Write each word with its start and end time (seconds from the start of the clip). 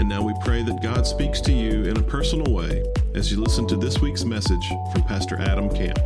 And 0.00 0.08
now 0.08 0.22
we 0.22 0.32
pray 0.40 0.62
that 0.62 0.80
God 0.80 1.06
speaks 1.06 1.42
to 1.42 1.52
you 1.52 1.84
in 1.84 1.94
a 1.98 2.02
personal 2.02 2.54
way 2.54 2.82
as 3.14 3.30
you 3.30 3.38
listen 3.38 3.66
to 3.66 3.76
this 3.76 4.00
week's 4.00 4.24
message 4.24 4.66
from 4.94 5.02
Pastor 5.02 5.38
Adam 5.38 5.68
Camp. 5.68 5.98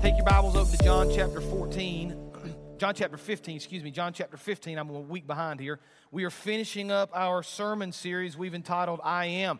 Take 0.00 0.14
your 0.14 0.24
Bibles 0.24 0.54
open 0.54 0.70
to 0.70 0.84
John 0.84 1.10
chapter 1.12 1.40
14. 1.40 2.14
John 2.78 2.94
chapter 2.94 3.16
15, 3.16 3.56
excuse 3.56 3.82
me, 3.82 3.90
John 3.90 4.12
chapter 4.12 4.36
15. 4.36 4.78
I'm 4.78 4.88
a 4.88 5.00
week 5.00 5.26
behind 5.26 5.58
here. 5.58 5.80
We 6.12 6.22
are 6.22 6.30
finishing 6.30 6.92
up 6.92 7.10
our 7.12 7.42
sermon 7.42 7.90
series 7.90 8.36
we've 8.36 8.54
entitled 8.54 9.00
I 9.02 9.26
Am. 9.26 9.58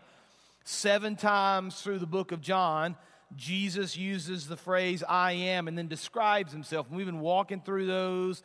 Seven 0.62 1.16
times 1.16 1.80
through 1.80 1.98
the 1.98 2.06
book 2.06 2.30
of 2.30 2.40
John, 2.40 2.94
Jesus 3.34 3.96
uses 3.96 4.46
the 4.46 4.56
phrase 4.56 5.02
I 5.02 5.32
am 5.32 5.66
and 5.66 5.76
then 5.76 5.88
describes 5.88 6.52
himself. 6.52 6.86
And 6.86 6.96
we've 6.96 7.06
been 7.06 7.18
walking 7.18 7.60
through 7.60 7.86
those 7.86 8.44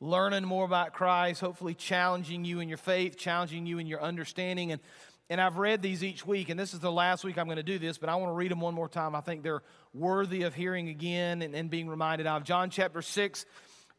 learning 0.00 0.44
more 0.44 0.64
about 0.64 0.94
Christ, 0.94 1.40
hopefully 1.40 1.74
challenging 1.74 2.44
you 2.44 2.60
in 2.60 2.68
your 2.68 2.78
faith, 2.78 3.16
challenging 3.16 3.66
you 3.66 3.78
in 3.78 3.86
your 3.86 4.02
understanding. 4.02 4.72
And, 4.72 4.80
and 5.28 5.40
I've 5.40 5.58
read 5.58 5.82
these 5.82 6.02
each 6.02 6.26
week, 6.26 6.48
and 6.48 6.58
this 6.58 6.72
is 6.72 6.80
the 6.80 6.90
last 6.90 7.22
week 7.22 7.38
I'm 7.38 7.46
going 7.46 7.56
to 7.56 7.62
do 7.62 7.78
this, 7.78 7.98
but 7.98 8.08
I 8.08 8.16
want 8.16 8.30
to 8.30 8.34
read 8.34 8.50
them 8.50 8.60
one 8.60 8.74
more 8.74 8.88
time. 8.88 9.14
I 9.14 9.20
think 9.20 9.42
they're 9.42 9.62
worthy 9.92 10.42
of 10.42 10.54
hearing 10.54 10.88
again 10.88 11.42
and, 11.42 11.54
and 11.54 11.70
being 11.70 11.88
reminded 11.88 12.26
of. 12.26 12.44
John 12.44 12.70
chapter 12.70 13.02
6, 13.02 13.44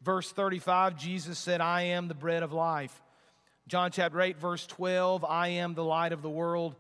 verse 0.02 0.32
35, 0.32 0.98
Jesus 0.98 1.38
said, 1.38 1.62
I 1.62 1.84
am 1.84 2.08
the 2.08 2.16
bread 2.16 2.44
of 2.44 2.52
life. 2.52 3.00
John 3.68 3.92
chapter 3.92 4.20
8, 4.20 4.38
verse 4.40 4.66
12, 4.68 5.24
I 5.24 5.50
am 5.50 5.76
the 5.76 5.84
light 5.84 6.14
of 6.14 6.24
the 6.24 6.30
world. 6.30 6.76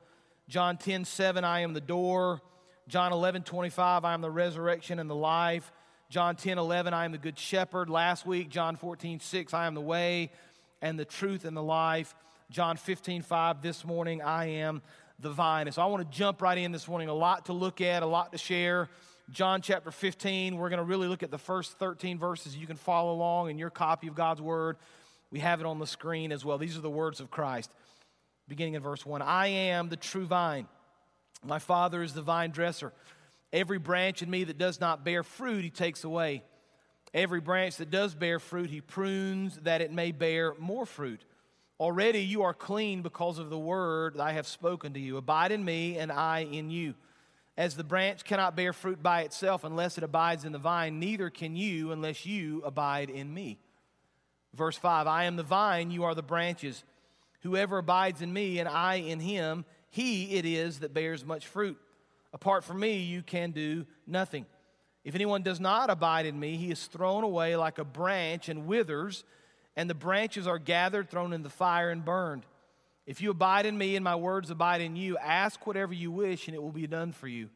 John 0.49 0.77
10, 0.77 1.05
7, 1.05 1.43
I 1.43 1.59
am 1.61 1.73
the 1.73 1.79
door. 1.79 2.41
John 2.87 3.13
11, 3.13 3.43
25, 3.43 4.03
I 4.03 4.13
am 4.13 4.21
the 4.21 4.31
resurrection 4.31 4.97
and 4.99 5.09
the 5.09 5.15
life. 5.15 5.71
John 6.11 6.35
10 6.35 6.57
11, 6.57 6.93
I 6.93 7.05
am 7.05 7.13
the 7.13 7.17
good 7.17 7.39
shepherd. 7.39 7.89
Last 7.89 8.25
week, 8.25 8.49
John 8.49 8.75
14 8.75 9.21
6, 9.21 9.53
I 9.53 9.65
am 9.65 9.75
the 9.75 9.79
way 9.79 10.29
and 10.81 10.99
the 10.99 11.05
truth 11.05 11.45
and 11.45 11.55
the 11.55 11.63
life. 11.63 12.13
John 12.49 12.75
15 12.75 13.21
5, 13.21 13.61
this 13.61 13.85
morning, 13.85 14.21
I 14.21 14.47
am 14.57 14.81
the 15.19 15.29
vine. 15.29 15.67
And 15.67 15.73
so 15.73 15.81
I 15.81 15.85
want 15.85 16.03
to 16.03 16.17
jump 16.17 16.41
right 16.41 16.57
in 16.57 16.73
this 16.73 16.85
morning. 16.85 17.07
A 17.07 17.13
lot 17.13 17.45
to 17.45 17.53
look 17.53 17.79
at, 17.79 18.03
a 18.03 18.05
lot 18.05 18.33
to 18.33 18.37
share. 18.37 18.89
John 19.29 19.61
chapter 19.61 19.89
15, 19.89 20.57
we're 20.57 20.67
going 20.67 20.79
to 20.79 20.83
really 20.83 21.07
look 21.07 21.23
at 21.23 21.31
the 21.31 21.37
first 21.37 21.79
13 21.79 22.19
verses. 22.19 22.57
You 22.57 22.67
can 22.67 22.75
follow 22.75 23.13
along 23.13 23.49
in 23.49 23.57
your 23.57 23.69
copy 23.69 24.07
of 24.07 24.15
God's 24.15 24.41
word. 24.41 24.75
We 25.31 25.39
have 25.39 25.61
it 25.61 25.65
on 25.65 25.79
the 25.79 25.87
screen 25.87 26.33
as 26.33 26.43
well. 26.43 26.57
These 26.57 26.77
are 26.77 26.81
the 26.81 26.89
words 26.89 27.21
of 27.21 27.31
Christ. 27.31 27.71
Beginning 28.49 28.73
in 28.73 28.81
verse 28.81 29.05
1 29.05 29.21
I 29.21 29.47
am 29.47 29.87
the 29.87 29.95
true 29.95 30.25
vine, 30.25 30.67
my 31.45 31.59
Father 31.59 32.03
is 32.03 32.13
the 32.13 32.21
vine 32.21 32.51
dresser. 32.51 32.91
Every 33.53 33.79
branch 33.79 34.21
in 34.21 34.29
me 34.29 34.45
that 34.45 34.57
does 34.57 34.79
not 34.79 35.03
bear 35.03 35.23
fruit, 35.23 35.63
he 35.63 35.69
takes 35.69 36.03
away. 36.03 36.43
Every 37.13 37.41
branch 37.41 37.77
that 37.77 37.91
does 37.91 38.15
bear 38.15 38.39
fruit, 38.39 38.69
he 38.69 38.79
prunes 38.79 39.57
that 39.63 39.81
it 39.81 39.91
may 39.91 40.11
bear 40.11 40.53
more 40.57 40.85
fruit. 40.85 41.25
Already 41.79 42.19
you 42.19 42.43
are 42.43 42.53
clean 42.53 43.01
because 43.01 43.39
of 43.39 43.49
the 43.49 43.57
word 43.57 44.13
that 44.13 44.21
I 44.21 44.33
have 44.33 44.47
spoken 44.47 44.93
to 44.93 44.99
you. 44.99 45.17
Abide 45.17 45.51
in 45.51 45.65
me, 45.65 45.97
and 45.97 46.11
I 46.11 46.39
in 46.39 46.69
you. 46.69 46.93
As 47.57 47.75
the 47.75 47.83
branch 47.83 48.23
cannot 48.23 48.55
bear 48.55 48.71
fruit 48.71 49.03
by 49.03 49.23
itself 49.23 49.63
unless 49.63 49.97
it 49.97 50.03
abides 50.03 50.45
in 50.45 50.53
the 50.53 50.57
vine, 50.57 50.99
neither 50.99 51.29
can 51.29 51.55
you 51.55 51.91
unless 51.91 52.25
you 52.25 52.61
abide 52.63 53.09
in 53.09 53.33
me. 53.33 53.59
Verse 54.53 54.77
5 54.77 55.07
I 55.07 55.25
am 55.25 55.35
the 55.35 55.43
vine, 55.43 55.91
you 55.91 56.03
are 56.03 56.15
the 56.15 56.23
branches. 56.23 56.83
Whoever 57.41 57.79
abides 57.79 58.21
in 58.21 58.31
me, 58.31 58.59
and 58.59 58.69
I 58.69 58.95
in 58.95 59.19
him, 59.19 59.65
he 59.89 60.35
it 60.35 60.45
is 60.45 60.79
that 60.79 60.93
bears 60.93 61.25
much 61.25 61.47
fruit. 61.47 61.77
Apart 62.33 62.63
from 62.63 62.79
me, 62.79 62.97
you 62.97 63.21
can 63.21 63.51
do 63.51 63.85
nothing. 64.07 64.45
If 65.03 65.15
anyone 65.15 65.41
does 65.41 65.59
not 65.59 65.89
abide 65.89 66.25
in 66.25 66.39
me, 66.39 66.57
he 66.57 66.71
is 66.71 66.85
thrown 66.85 67.23
away 67.23 67.55
like 67.55 67.79
a 67.79 67.83
branch 67.83 68.49
and 68.49 68.67
withers, 68.67 69.23
and 69.75 69.89
the 69.89 69.95
branches 69.95 70.47
are 70.47 70.59
gathered, 70.59 71.09
thrown 71.09 71.33
in 71.33 71.43
the 71.43 71.49
fire, 71.49 71.89
and 71.89 72.05
burned. 72.05 72.45
If 73.05 73.19
you 73.19 73.31
abide 73.31 73.65
in 73.65 73.77
me 73.77 73.95
and 73.95 74.03
my 74.03 74.15
words 74.15 74.51
abide 74.51 74.81
in 74.81 74.95
you, 74.95 75.17
ask 75.17 75.65
whatever 75.65 75.93
you 75.93 76.11
wish, 76.11 76.47
and 76.47 76.55
it 76.55 76.61
will 76.61 76.71
be 76.71 76.87
done 76.87 77.11
for 77.11 77.27
you. 77.27 77.49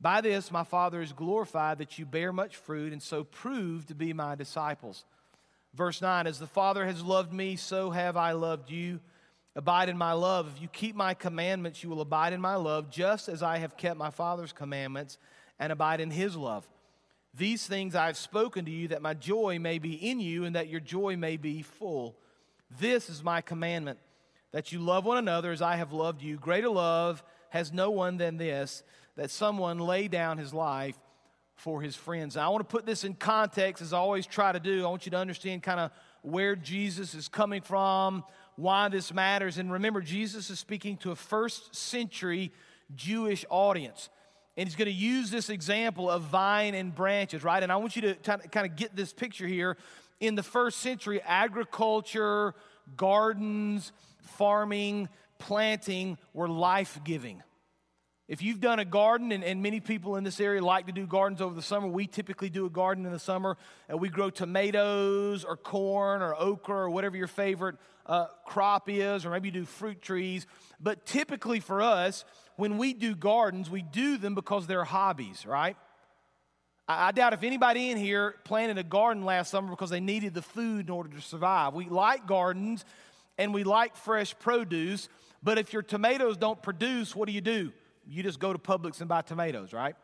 By 0.00 0.20
this, 0.20 0.50
my 0.50 0.64
Father 0.64 1.00
is 1.00 1.12
glorified 1.12 1.78
that 1.78 1.98
you 1.98 2.06
bear 2.06 2.32
much 2.32 2.56
fruit, 2.56 2.92
and 2.92 3.02
so 3.02 3.24
prove 3.24 3.86
to 3.86 3.94
be 3.94 4.12
my 4.12 4.34
disciples. 4.34 5.04
Verse 5.74 6.00
9 6.00 6.26
As 6.26 6.38
the 6.38 6.46
Father 6.46 6.86
has 6.86 7.02
loved 7.02 7.32
me, 7.32 7.56
so 7.56 7.90
have 7.90 8.16
I 8.16 8.32
loved 8.32 8.70
you. 8.70 9.00
Abide 9.56 9.88
in 9.88 9.96
my 9.96 10.12
love. 10.12 10.52
If 10.54 10.60
you 10.60 10.68
keep 10.68 10.94
my 10.94 11.14
commandments, 11.14 11.82
you 11.82 11.88
will 11.88 12.02
abide 12.02 12.34
in 12.34 12.40
my 12.42 12.56
love, 12.56 12.90
just 12.90 13.28
as 13.28 13.42
I 13.42 13.56
have 13.56 13.78
kept 13.78 13.96
my 13.96 14.10
Father's 14.10 14.52
commandments 14.52 15.16
and 15.58 15.72
abide 15.72 16.00
in 16.00 16.10
his 16.10 16.36
love. 16.36 16.68
These 17.32 17.66
things 17.66 17.94
I 17.94 18.06
have 18.06 18.18
spoken 18.18 18.66
to 18.66 18.70
you, 18.70 18.88
that 18.88 19.00
my 19.00 19.14
joy 19.14 19.58
may 19.58 19.78
be 19.78 19.94
in 19.94 20.20
you 20.20 20.44
and 20.44 20.54
that 20.54 20.68
your 20.68 20.80
joy 20.80 21.16
may 21.16 21.38
be 21.38 21.62
full. 21.62 22.16
This 22.78 23.08
is 23.08 23.24
my 23.24 23.40
commandment, 23.40 23.98
that 24.52 24.72
you 24.72 24.78
love 24.78 25.06
one 25.06 25.18
another 25.18 25.52
as 25.52 25.62
I 25.62 25.76
have 25.76 25.92
loved 25.92 26.22
you. 26.22 26.36
Greater 26.36 26.68
love 26.68 27.22
has 27.48 27.72
no 27.72 27.90
one 27.90 28.18
than 28.18 28.36
this, 28.36 28.82
that 29.16 29.30
someone 29.30 29.78
lay 29.78 30.06
down 30.06 30.36
his 30.36 30.52
life 30.52 30.98
for 31.54 31.80
his 31.80 31.96
friends. 31.96 32.36
I 32.36 32.48
want 32.48 32.68
to 32.68 32.70
put 32.70 32.84
this 32.84 33.04
in 33.04 33.14
context, 33.14 33.82
as 33.82 33.94
I 33.94 33.98
always 33.98 34.26
try 34.26 34.52
to 34.52 34.60
do. 34.60 34.84
I 34.84 34.90
want 34.90 35.06
you 35.06 35.10
to 35.12 35.18
understand 35.18 35.62
kind 35.62 35.80
of 35.80 35.90
where 36.20 36.56
Jesus 36.56 37.14
is 37.14 37.28
coming 37.28 37.62
from, 37.62 38.24
why 38.56 38.88
this 38.88 39.12
matters. 39.12 39.58
And 39.58 39.70
remember, 39.70 40.00
Jesus 40.00 40.50
is 40.50 40.58
speaking 40.58 40.96
to 40.98 41.10
a 41.12 41.16
first 41.16 41.74
century 41.74 42.52
Jewish 42.94 43.44
audience. 43.48 44.08
And 44.56 44.66
he's 44.66 44.76
going 44.76 44.86
to 44.86 44.92
use 44.92 45.30
this 45.30 45.50
example 45.50 46.10
of 46.10 46.22
vine 46.22 46.74
and 46.74 46.94
branches, 46.94 47.44
right? 47.44 47.62
And 47.62 47.70
I 47.70 47.76
want 47.76 47.94
you 47.94 48.02
to 48.02 48.14
kind 48.14 48.66
of 48.66 48.76
get 48.76 48.96
this 48.96 49.12
picture 49.12 49.46
here. 49.46 49.76
In 50.18 50.34
the 50.34 50.42
first 50.42 50.78
century, 50.78 51.20
agriculture, 51.22 52.54
gardens, 52.96 53.92
farming, 54.22 55.10
planting 55.38 56.16
were 56.32 56.48
life 56.48 56.98
giving. 57.04 57.42
If 58.28 58.42
you've 58.42 58.60
done 58.60 58.80
a 58.80 58.84
garden, 58.84 59.30
and, 59.30 59.44
and, 59.44 59.62
many 59.62 59.78
people 59.78 60.16
in 60.16 60.24
this 60.24 60.40
area 60.40 60.62
like 60.62 60.86
to 60.86 60.92
do 60.92 61.06
gardens 61.06 61.40
over 61.40 61.54
the 61.54 61.62
summer, 61.62 61.86
we 61.86 62.08
typically 62.08 62.50
do 62.50 62.66
a 62.66 62.70
garden 62.70 63.06
in 63.06 63.12
the 63.12 63.20
summer. 63.20 63.56
And 63.88 64.00
we 64.00 64.08
grow 64.08 64.30
tomatoes 64.30 65.44
or 65.44 65.56
corn 65.56 66.22
or 66.22 66.34
okra 66.34 66.74
or 66.74 66.90
whatever 66.90 67.16
your 67.16 67.28
favorite 67.28 67.76
uh, 68.04 68.26
crop 68.44 68.88
is, 68.88 69.24
or 69.24 69.30
maybe 69.30 69.48
you 69.48 69.52
do 69.52 69.64
fruit 69.64 70.02
trees. 70.02 70.44
But 70.80 71.06
typically 71.06 71.60
for 71.60 71.80
us, 71.80 72.24
when 72.56 72.78
we 72.78 72.94
do 72.94 73.14
gardens, 73.14 73.70
we 73.70 73.82
do 73.82 74.16
them 74.16 74.34
because 74.34 74.66
they're 74.66 74.84
hobbies, 74.84 75.46
right? 75.46 75.76
I, 76.88 77.08
I 77.08 77.12
doubt 77.12 77.32
if 77.32 77.44
anybody 77.44 77.90
in 77.90 77.96
here 77.96 78.34
planted 78.42 78.76
a 78.76 78.82
garden 78.82 79.24
last 79.24 79.52
summer 79.52 79.70
because 79.70 79.90
they 79.90 80.00
needed 80.00 80.34
the 80.34 80.42
food 80.42 80.86
in 80.86 80.90
order 80.90 81.10
to 81.10 81.20
survive. 81.20 81.74
We 81.74 81.88
like 81.88 82.26
gardens 82.26 82.84
and 83.38 83.54
we 83.54 83.62
like 83.62 83.94
fresh 83.94 84.36
produce, 84.36 85.08
but 85.44 85.58
if 85.58 85.72
your 85.72 85.82
tomatoes 85.82 86.36
don't 86.36 86.60
produce, 86.60 87.14
what 87.14 87.28
do 87.28 87.32
you 87.32 87.40
do? 87.40 87.72
You 88.08 88.22
just 88.22 88.38
go 88.38 88.52
to 88.52 88.58
Publix 88.58 89.00
and 89.00 89.08
buy 89.08 89.22
tomatoes, 89.22 89.72
right? 89.72 89.96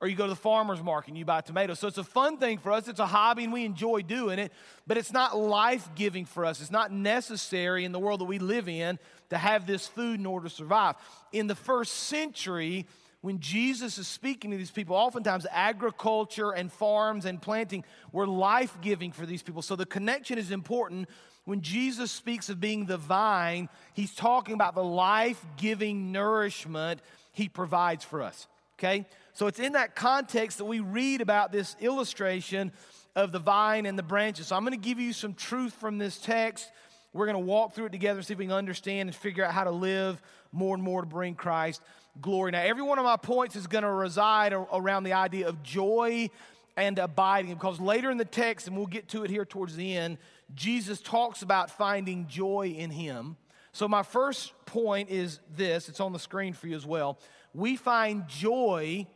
Or 0.00 0.08
you 0.08 0.16
go 0.16 0.24
to 0.24 0.30
the 0.30 0.36
farmer's 0.36 0.82
market 0.82 1.10
and 1.10 1.18
you 1.18 1.24
buy 1.24 1.42
tomatoes. 1.42 1.78
So 1.78 1.86
it's 1.86 1.98
a 1.98 2.04
fun 2.04 2.38
thing 2.38 2.58
for 2.58 2.72
us. 2.72 2.88
It's 2.88 2.98
a 2.98 3.06
hobby 3.06 3.44
and 3.44 3.52
we 3.52 3.64
enjoy 3.64 4.02
doing 4.02 4.40
it, 4.40 4.52
but 4.86 4.96
it's 4.96 5.12
not 5.12 5.38
life 5.38 5.88
giving 5.94 6.24
for 6.24 6.44
us. 6.44 6.60
It's 6.60 6.72
not 6.72 6.90
necessary 6.90 7.84
in 7.84 7.92
the 7.92 8.00
world 8.00 8.20
that 8.20 8.24
we 8.24 8.40
live 8.40 8.68
in 8.68 8.98
to 9.30 9.38
have 9.38 9.64
this 9.64 9.86
food 9.86 10.18
in 10.18 10.26
order 10.26 10.48
to 10.48 10.54
survive. 10.54 10.96
In 11.30 11.46
the 11.46 11.54
first 11.54 11.92
century, 11.92 12.86
when 13.20 13.38
Jesus 13.38 13.96
is 13.96 14.08
speaking 14.08 14.50
to 14.50 14.56
these 14.56 14.72
people, 14.72 14.96
oftentimes 14.96 15.46
agriculture 15.52 16.50
and 16.50 16.72
farms 16.72 17.24
and 17.24 17.40
planting 17.40 17.84
were 18.10 18.26
life 18.26 18.76
giving 18.80 19.12
for 19.12 19.24
these 19.24 19.44
people. 19.44 19.62
So 19.62 19.76
the 19.76 19.86
connection 19.86 20.36
is 20.36 20.50
important. 20.50 21.08
When 21.44 21.60
Jesus 21.60 22.10
speaks 22.10 22.48
of 22.48 22.60
being 22.60 22.86
the 22.86 22.96
vine, 22.96 23.68
he's 23.94 24.14
talking 24.14 24.54
about 24.54 24.74
the 24.74 24.82
life 24.82 25.44
giving 25.56 26.10
nourishment 26.10 27.00
he 27.32 27.48
provides 27.48 28.04
for 28.04 28.22
us. 28.22 28.46
Okay? 28.78 29.06
So 29.32 29.46
it's 29.46 29.58
in 29.58 29.72
that 29.72 29.94
context 29.94 30.58
that 30.58 30.64
we 30.64 30.80
read 30.80 31.20
about 31.20 31.52
this 31.52 31.76
illustration 31.80 32.72
of 33.14 33.32
the 33.32 33.38
vine 33.38 33.86
and 33.86 33.98
the 33.98 34.02
branches. 34.02 34.48
So 34.48 34.56
I'm 34.56 34.64
going 34.64 34.78
to 34.78 34.88
give 34.88 34.98
you 34.98 35.12
some 35.12 35.34
truth 35.34 35.72
from 35.74 35.98
this 35.98 36.18
text. 36.18 36.70
We're 37.12 37.26
going 37.26 37.34
to 37.34 37.46
walk 37.46 37.74
through 37.74 37.86
it 37.86 37.92
together, 37.92 38.22
see 38.22 38.32
if 38.32 38.38
we 38.38 38.46
can 38.46 38.54
understand 38.54 39.08
and 39.08 39.16
figure 39.16 39.44
out 39.44 39.52
how 39.52 39.64
to 39.64 39.70
live 39.70 40.22
more 40.50 40.74
and 40.74 40.82
more 40.82 41.02
to 41.02 41.06
bring 41.06 41.34
Christ 41.34 41.82
glory. 42.20 42.52
Now, 42.52 42.62
every 42.62 42.82
one 42.82 42.98
of 42.98 43.04
my 43.04 43.16
points 43.16 43.56
is 43.56 43.66
going 43.66 43.84
to 43.84 43.90
reside 43.90 44.52
around 44.52 45.04
the 45.04 45.14
idea 45.14 45.48
of 45.48 45.62
joy 45.62 46.30
and 46.76 46.98
abiding 46.98 47.52
because 47.54 47.80
later 47.80 48.10
in 48.10 48.18
the 48.18 48.24
text, 48.24 48.66
and 48.66 48.76
we'll 48.76 48.86
get 48.86 49.08
to 49.08 49.24
it 49.24 49.30
here 49.30 49.44
towards 49.44 49.76
the 49.76 49.94
end, 49.94 50.18
Jesus 50.54 51.00
talks 51.00 51.42
about 51.42 51.70
finding 51.70 52.26
joy 52.28 52.74
in 52.76 52.90
Him. 52.90 53.36
So, 53.72 53.88
my 53.88 54.02
first 54.02 54.52
point 54.66 55.08
is 55.08 55.40
this 55.56 55.88
it's 55.88 56.00
on 56.00 56.12
the 56.12 56.18
screen 56.18 56.52
for 56.52 56.66
you 56.66 56.76
as 56.76 56.86
well. 56.86 57.18
We 57.54 57.76
find 57.76 58.28
joy 58.28 59.06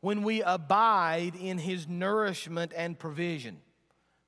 when 0.00 0.22
we 0.22 0.42
abide 0.42 1.34
in 1.34 1.58
his 1.58 1.88
nourishment 1.88 2.72
and 2.74 2.98
provision. 2.98 3.58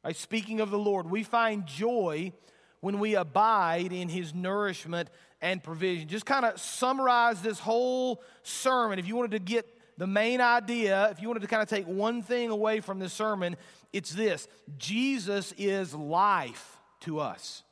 Right? 0.04 0.16
Speaking 0.16 0.60
of 0.60 0.70
the 0.70 0.78
Lord, 0.78 1.10
we 1.10 1.22
find 1.22 1.66
joy 1.66 2.32
when 2.80 2.98
we 2.98 3.14
abide 3.14 3.92
in 3.92 4.08
his 4.08 4.34
nourishment 4.34 5.10
and 5.40 5.62
provision. 5.62 6.08
Just 6.08 6.26
kind 6.26 6.44
of 6.44 6.60
summarize 6.60 7.42
this 7.42 7.58
whole 7.58 8.22
sermon. 8.42 8.98
If 8.98 9.06
you 9.06 9.16
wanted 9.16 9.32
to 9.32 9.38
get 9.38 9.66
the 9.98 10.06
main 10.06 10.40
idea, 10.40 11.08
if 11.10 11.20
you 11.20 11.28
wanted 11.28 11.40
to 11.40 11.46
kind 11.46 11.62
of 11.62 11.68
take 11.68 11.86
one 11.86 12.22
thing 12.22 12.50
away 12.50 12.80
from 12.80 12.98
this 12.98 13.12
sermon, 13.12 13.56
it's 13.92 14.12
this 14.12 14.48
Jesus 14.78 15.52
is 15.58 15.94
life 15.94 16.78
to 17.00 17.20
us. 17.20 17.62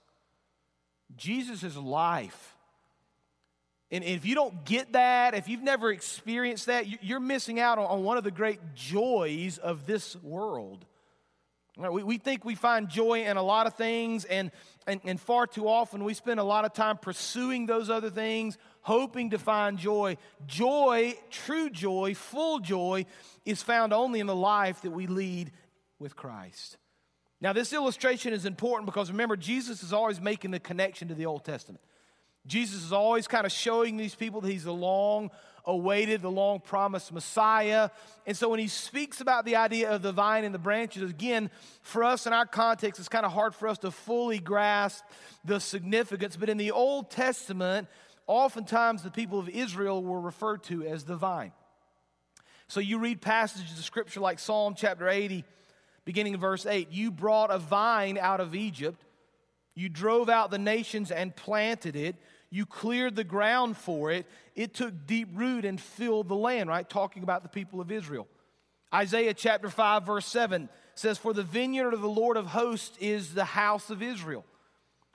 Jesus 1.17 1.63
is 1.63 1.77
life. 1.77 2.57
And 3.91 4.05
if 4.05 4.27
you 4.27 4.35
don't 4.35 4.65
get 4.65 4.93
that, 4.93 5.35
if 5.35 5.49
you've 5.49 5.63
never 5.63 5.91
experienced 5.91 6.67
that, 6.67 7.03
you're 7.03 7.21
missing 7.21 7.59
out 7.59 7.79
on 7.79 8.05
one 8.05 8.19
of 8.19 8.25
the 8.25 8.31
great 8.31 8.61
joys 8.75 9.57
of 9.59 9.87
this 9.87 10.15
world. 10.23 10.85
We, 11.79 12.19
think 12.19 12.45
we 12.45 12.57
find 12.57 12.89
joy 12.89 13.25
in 13.25 13.37
a 13.37 13.43
lot 13.43 13.69
of 13.69 13.75
things, 13.75 14.25
and, 14.25 14.51
and, 14.89 15.01
and 15.05 15.21
far 15.21 15.47
too 15.47 15.69
often 15.69 16.03
we 16.03 16.13
spend 16.13 16.41
a 16.41 16.45
lot 16.45 16.65
of 16.65 16.73
time 16.73 16.99
pursuing 16.99 17.67
those 17.67 17.89
other 17.89 18.11
things, 18.11 18.59
hoping 18.81 19.31
to 19.31 19.39
find 19.39 19.79
joy. 19.79 20.17
Joy, 20.47 21.15
true 21.31 21.71
joy, 21.71 22.15
full 22.15 22.59
joy, 22.59 23.07
is 23.45 23.63
found 23.63 23.93
only 23.93 24.19
in 24.19 24.27
the 24.27 24.35
life 24.35 24.83
that 24.83 24.91
we 24.91 25.07
lead 25.07 25.53
with 26.01 26.17
Christ. 26.17 26.79
Now, 27.41 27.53
this 27.53 27.73
illustration 27.73 28.33
is 28.33 28.45
important 28.45 28.87
because 28.87 29.11
remember, 29.11 29.37
Jesus 29.37 29.83
is 29.83 29.93
always 29.93 30.21
making 30.21 30.51
the 30.51 30.61
connection 30.61 31.09
to 31.09 31.15
the 31.15 31.27
Old 31.27 31.45
Testament. 31.45 31.83
Jesus 32.47 32.83
is 32.83 32.93
always 32.93 33.29
kind 33.29 33.47
of 33.47 33.53
showing 33.53 33.97
these 33.97 34.15
people 34.15 34.41
that 34.41 34.51
he's 34.51 34.65
the 34.65 34.73
long 34.73 35.31
awaited, 35.65 36.23
the 36.23 36.31
long 36.31 36.61
promised 36.61 37.13
Messiah. 37.13 37.91
And 38.27 38.37
so 38.37 38.49
when 38.49 38.59
he 38.59 38.69
speaks 38.69 39.21
about 39.21 39.45
the 39.45 39.57
idea 39.57 39.91
of 39.91 40.01
the 40.01 40.13
vine 40.13 40.45
and 40.45 40.55
the 40.55 40.59
branches, 40.59 41.09
again, 41.09 41.51
for 41.83 42.03
us 42.03 42.27
in 42.27 42.33
our 42.33 42.47
context, 42.47 42.99
it's 42.99 43.09
kind 43.09 43.27
of 43.27 43.33
hard 43.33 43.55
for 43.55 43.69
us 43.69 43.79
to 43.79 43.91
fully 43.91 44.39
grasp 44.39 45.05
the 45.45 45.61
significance. 45.61 46.37
But 46.37 46.49
in 46.49 46.57
the 46.57 46.71
Old 46.71 47.11
Testament, 47.11 47.87
oftentimes 48.27 49.03
the 49.03 49.11
people 49.11 49.39
of 49.39 49.49
Israel 49.51 50.03
were 50.03 50.21
referred 50.21 50.63
to 50.65 50.85
as 50.87 51.05
the 51.05 51.17
vine. 51.17 51.53
So 52.67 52.81
you 52.81 52.99
read 52.99 53.21
passages 53.21 53.79
of 53.79 53.85
scripture 53.85 54.21
like 54.21 54.39
Psalm 54.39 54.75
chapter 54.75 55.09
80, 55.09 55.45
beginning 56.09 56.33
in 56.33 56.41
verse 56.41 56.65
8 56.65 56.91
You 56.91 57.11
brought 57.11 57.51
a 57.51 57.59
vine 57.59 58.17
out 58.17 58.41
of 58.41 58.55
Egypt, 58.55 59.05
you 59.75 59.91
drove 59.91 60.31
out 60.31 60.51
the 60.51 60.59
nations 60.59 61.11
and 61.11 61.37
planted 61.37 61.97
it. 61.97 62.17
You 62.49 62.65
cleared 62.65 63.15
the 63.15 63.25
ground 63.25 63.77
for 63.77 64.11
it. 64.11 64.25
It 64.57 64.73
took 64.73 65.07
deep 65.07 65.29
root 65.35 65.67
and 65.67 65.79
filled 65.79 66.29
the 66.29 66.35
land, 66.35 66.71
right? 66.71 66.89
Talking 66.89 67.23
about 67.23 67.43
the 67.43 67.51
people 67.51 67.79
of 67.79 67.93
Israel. 67.93 68.27
Isaiah 68.93 69.35
chapter 69.35 69.69
5, 69.69 70.07
verse 70.07 70.25
7 70.25 70.71
says, 70.95 71.19
For 71.19 71.35
the 71.35 71.43
vineyard 71.43 71.93
of 71.93 72.01
the 72.01 72.09
Lord 72.09 72.39
of 72.39 72.47
hosts 72.47 72.97
is 72.99 73.35
the 73.35 73.45
house 73.45 73.91
of 73.91 74.03
Israel. 74.03 74.47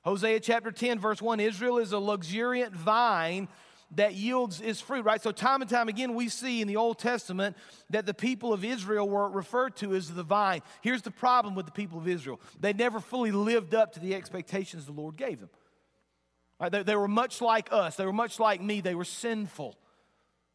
Hosea 0.03 0.41
chapter 0.41 0.71
10, 0.71 0.99
verse 0.99 1.23
1 1.23 1.39
Israel 1.39 1.79
is 1.79 1.91
a 1.91 1.97
luxuriant 1.97 2.75
vine 2.75 3.47
that 3.95 4.15
yields 4.15 4.61
its 4.61 4.81
fruit, 4.81 5.05
right? 5.05 5.21
So, 5.21 5.31
time 5.31 5.61
and 5.61 5.69
time 5.69 5.89
again, 5.89 6.15
we 6.15 6.29
see 6.29 6.61
in 6.61 6.67
the 6.67 6.77
Old 6.77 6.99
Testament 6.99 7.55
that 7.89 8.05
the 8.05 8.13
people 8.13 8.53
of 8.53 8.63
Israel 8.63 9.07
were 9.07 9.29
referred 9.29 9.75
to 9.77 9.93
as 9.93 10.09
the 10.09 10.23
vine. 10.23 10.61
Here's 10.81 11.01
the 11.01 11.11
problem 11.11 11.55
with 11.55 11.65
the 11.65 11.71
people 11.71 11.97
of 11.97 12.07
Israel 12.07 12.39
they 12.59 12.73
never 12.73 12.99
fully 12.99 13.31
lived 13.31 13.75
up 13.75 13.93
to 13.93 13.99
the 13.99 14.15
expectations 14.15 14.85
the 14.85 14.91
Lord 14.91 15.15
gave 15.15 15.39
them. 15.39 15.49
Right? 16.59 16.71
They, 16.71 16.83
they 16.83 16.95
were 16.95 17.07
much 17.07 17.41
like 17.41 17.69
us, 17.71 17.95
they 17.95 18.05
were 18.05 18.13
much 18.13 18.39
like 18.39 18.61
me, 18.61 18.81
they 18.81 18.95
were 18.95 19.05
sinful. 19.05 19.77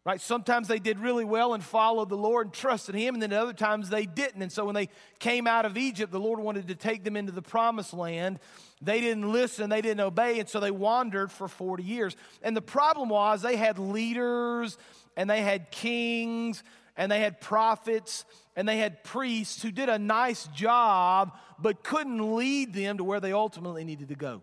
Right? 0.08 0.22
Sometimes 0.22 0.68
they 0.68 0.78
did 0.78 1.00
really 1.00 1.26
well 1.26 1.52
and 1.52 1.62
followed 1.62 2.08
the 2.08 2.16
Lord 2.16 2.46
and 2.46 2.54
trusted 2.54 2.94
Him, 2.94 3.12
and 3.12 3.22
then 3.22 3.30
other 3.34 3.52
times 3.52 3.90
they 3.90 4.06
didn't. 4.06 4.40
And 4.40 4.50
so 4.50 4.64
when 4.64 4.74
they 4.74 4.88
came 5.18 5.46
out 5.46 5.66
of 5.66 5.76
Egypt, 5.76 6.10
the 6.10 6.18
Lord 6.18 6.40
wanted 6.40 6.68
to 6.68 6.74
take 6.74 7.04
them 7.04 7.14
into 7.14 7.30
the 7.30 7.42
promised 7.42 7.92
land. 7.92 8.38
They 8.80 9.02
didn't 9.02 9.30
listen, 9.30 9.68
they 9.68 9.82
didn't 9.82 10.00
obey, 10.00 10.40
and 10.40 10.48
so 10.48 10.60
they 10.60 10.70
wandered 10.70 11.30
for 11.30 11.46
40 11.46 11.82
years. 11.82 12.16
And 12.42 12.56
the 12.56 12.62
problem 12.62 13.10
was 13.10 13.42
they 13.42 13.56
had 13.56 13.78
leaders 13.78 14.78
and 15.14 15.28
they 15.28 15.42
had 15.42 15.70
kings 15.70 16.62
and 16.96 17.12
they 17.12 17.20
had 17.20 17.38
prophets 17.38 18.24
and 18.56 18.66
they 18.66 18.78
had 18.78 19.04
priests 19.04 19.62
who 19.62 19.70
did 19.70 19.90
a 19.90 19.98
nice 19.98 20.46
job 20.54 21.36
but 21.58 21.82
couldn't 21.82 22.34
lead 22.34 22.72
them 22.72 22.96
to 22.96 23.04
where 23.04 23.20
they 23.20 23.34
ultimately 23.34 23.84
needed 23.84 24.08
to 24.08 24.14
go. 24.14 24.40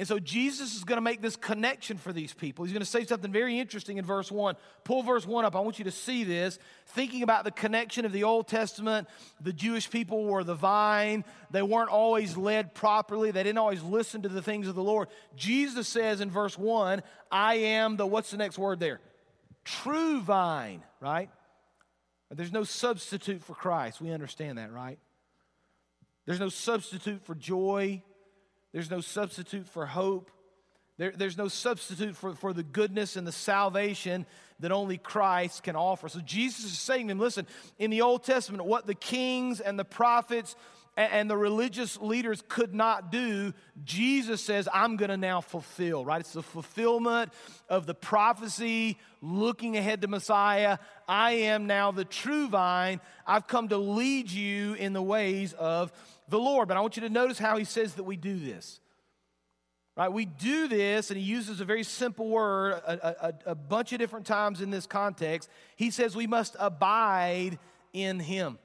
And 0.00 0.08
so 0.08 0.18
Jesus 0.18 0.74
is 0.76 0.84
going 0.84 0.96
to 0.96 1.02
make 1.02 1.20
this 1.20 1.36
connection 1.36 1.98
for 1.98 2.10
these 2.10 2.32
people. 2.32 2.64
He's 2.64 2.72
going 2.72 2.80
to 2.80 2.86
say 2.86 3.04
something 3.04 3.30
very 3.30 3.58
interesting 3.58 3.98
in 3.98 4.04
verse 4.06 4.32
1. 4.32 4.56
Pull 4.82 5.02
verse 5.02 5.26
1 5.26 5.44
up. 5.44 5.54
I 5.54 5.60
want 5.60 5.78
you 5.78 5.84
to 5.84 5.90
see 5.90 6.24
this. 6.24 6.58
Thinking 6.86 7.22
about 7.22 7.44
the 7.44 7.50
connection 7.50 8.06
of 8.06 8.12
the 8.12 8.24
Old 8.24 8.48
Testament, 8.48 9.08
the 9.42 9.52
Jewish 9.52 9.90
people 9.90 10.24
were 10.24 10.42
the 10.42 10.54
vine. 10.54 11.22
They 11.50 11.60
weren't 11.60 11.90
always 11.90 12.34
led 12.34 12.72
properly, 12.74 13.30
they 13.30 13.42
didn't 13.42 13.58
always 13.58 13.82
listen 13.82 14.22
to 14.22 14.30
the 14.30 14.40
things 14.40 14.68
of 14.68 14.74
the 14.74 14.82
Lord. 14.82 15.08
Jesus 15.36 15.86
says 15.86 16.22
in 16.22 16.30
verse 16.30 16.56
1, 16.56 17.02
I 17.30 17.56
am 17.56 17.98
the, 17.98 18.06
what's 18.06 18.30
the 18.30 18.38
next 18.38 18.56
word 18.56 18.80
there? 18.80 19.00
True 19.66 20.22
vine, 20.22 20.82
right? 21.00 21.28
There's 22.30 22.52
no 22.52 22.64
substitute 22.64 23.42
for 23.42 23.52
Christ. 23.52 24.00
We 24.00 24.12
understand 24.12 24.56
that, 24.56 24.72
right? 24.72 24.98
There's 26.24 26.40
no 26.40 26.48
substitute 26.48 27.20
for 27.26 27.34
joy 27.34 28.02
there's 28.72 28.90
no 28.90 29.00
substitute 29.00 29.68
for 29.68 29.86
hope. 29.86 30.30
There, 30.98 31.12
there's 31.16 31.38
no 31.38 31.48
substitute 31.48 32.14
for, 32.14 32.34
for 32.34 32.52
the 32.52 32.62
goodness 32.62 33.16
and 33.16 33.26
the 33.26 33.32
salvation 33.32 34.26
that 34.60 34.70
only 34.70 34.98
Christ 34.98 35.62
can 35.62 35.74
offer. 35.74 36.08
So 36.08 36.20
Jesus 36.20 36.66
is 36.66 36.78
saying 36.78 37.08
to 37.08 37.12
them, 37.12 37.18
listen, 37.18 37.46
in 37.78 37.90
the 37.90 38.02
Old 38.02 38.22
Testament, 38.22 38.64
what 38.64 38.86
the 38.86 38.94
kings 38.94 39.60
and 39.60 39.78
the 39.78 39.84
prophets 39.84 40.56
and, 40.96 41.12
and 41.12 41.30
the 41.30 41.36
religious 41.36 41.98
leaders 41.98 42.42
could 42.48 42.74
not 42.74 43.10
do, 43.10 43.54
Jesus 43.82 44.42
says, 44.42 44.68
I'm 44.72 44.96
going 44.96 45.10
to 45.10 45.16
now 45.16 45.40
fulfill, 45.40 46.04
right? 46.04 46.20
It's 46.20 46.34
the 46.34 46.42
fulfillment 46.42 47.32
of 47.68 47.86
the 47.86 47.94
prophecy 47.94 48.98
looking 49.22 49.78
ahead 49.78 50.02
to 50.02 50.08
Messiah. 50.08 50.78
I 51.08 51.32
am 51.32 51.66
now 51.66 51.92
the 51.92 52.04
true 52.04 52.48
vine. 52.48 53.00
I've 53.26 53.46
come 53.46 53.68
to 53.68 53.78
lead 53.78 54.30
you 54.30 54.74
in 54.74 54.92
the 54.92 55.02
ways 55.02 55.54
of 55.54 55.92
the 56.30 56.38
Lord. 56.38 56.68
But 56.68 56.76
I 56.76 56.80
want 56.80 56.96
you 56.96 57.02
to 57.02 57.10
notice 57.10 57.38
how 57.38 57.56
he 57.56 57.64
says 57.64 57.94
that 57.94 58.04
we 58.04 58.16
do 58.16 58.38
this. 58.38 58.80
Right? 59.96 60.10
We 60.10 60.24
do 60.24 60.68
this, 60.68 61.10
and 61.10 61.18
he 61.18 61.24
uses 61.26 61.60
a 61.60 61.64
very 61.64 61.82
simple 61.82 62.28
word 62.28 62.72
a, 62.72 63.26
a, 63.26 63.34
a 63.50 63.54
bunch 63.54 63.92
of 63.92 63.98
different 63.98 64.24
times 64.24 64.60
in 64.60 64.70
this 64.70 64.86
context. 64.86 65.50
He 65.76 65.90
says 65.90 66.16
we 66.16 66.26
must 66.26 66.56
abide 66.58 67.58
in 67.92 68.18
him. 68.18 68.58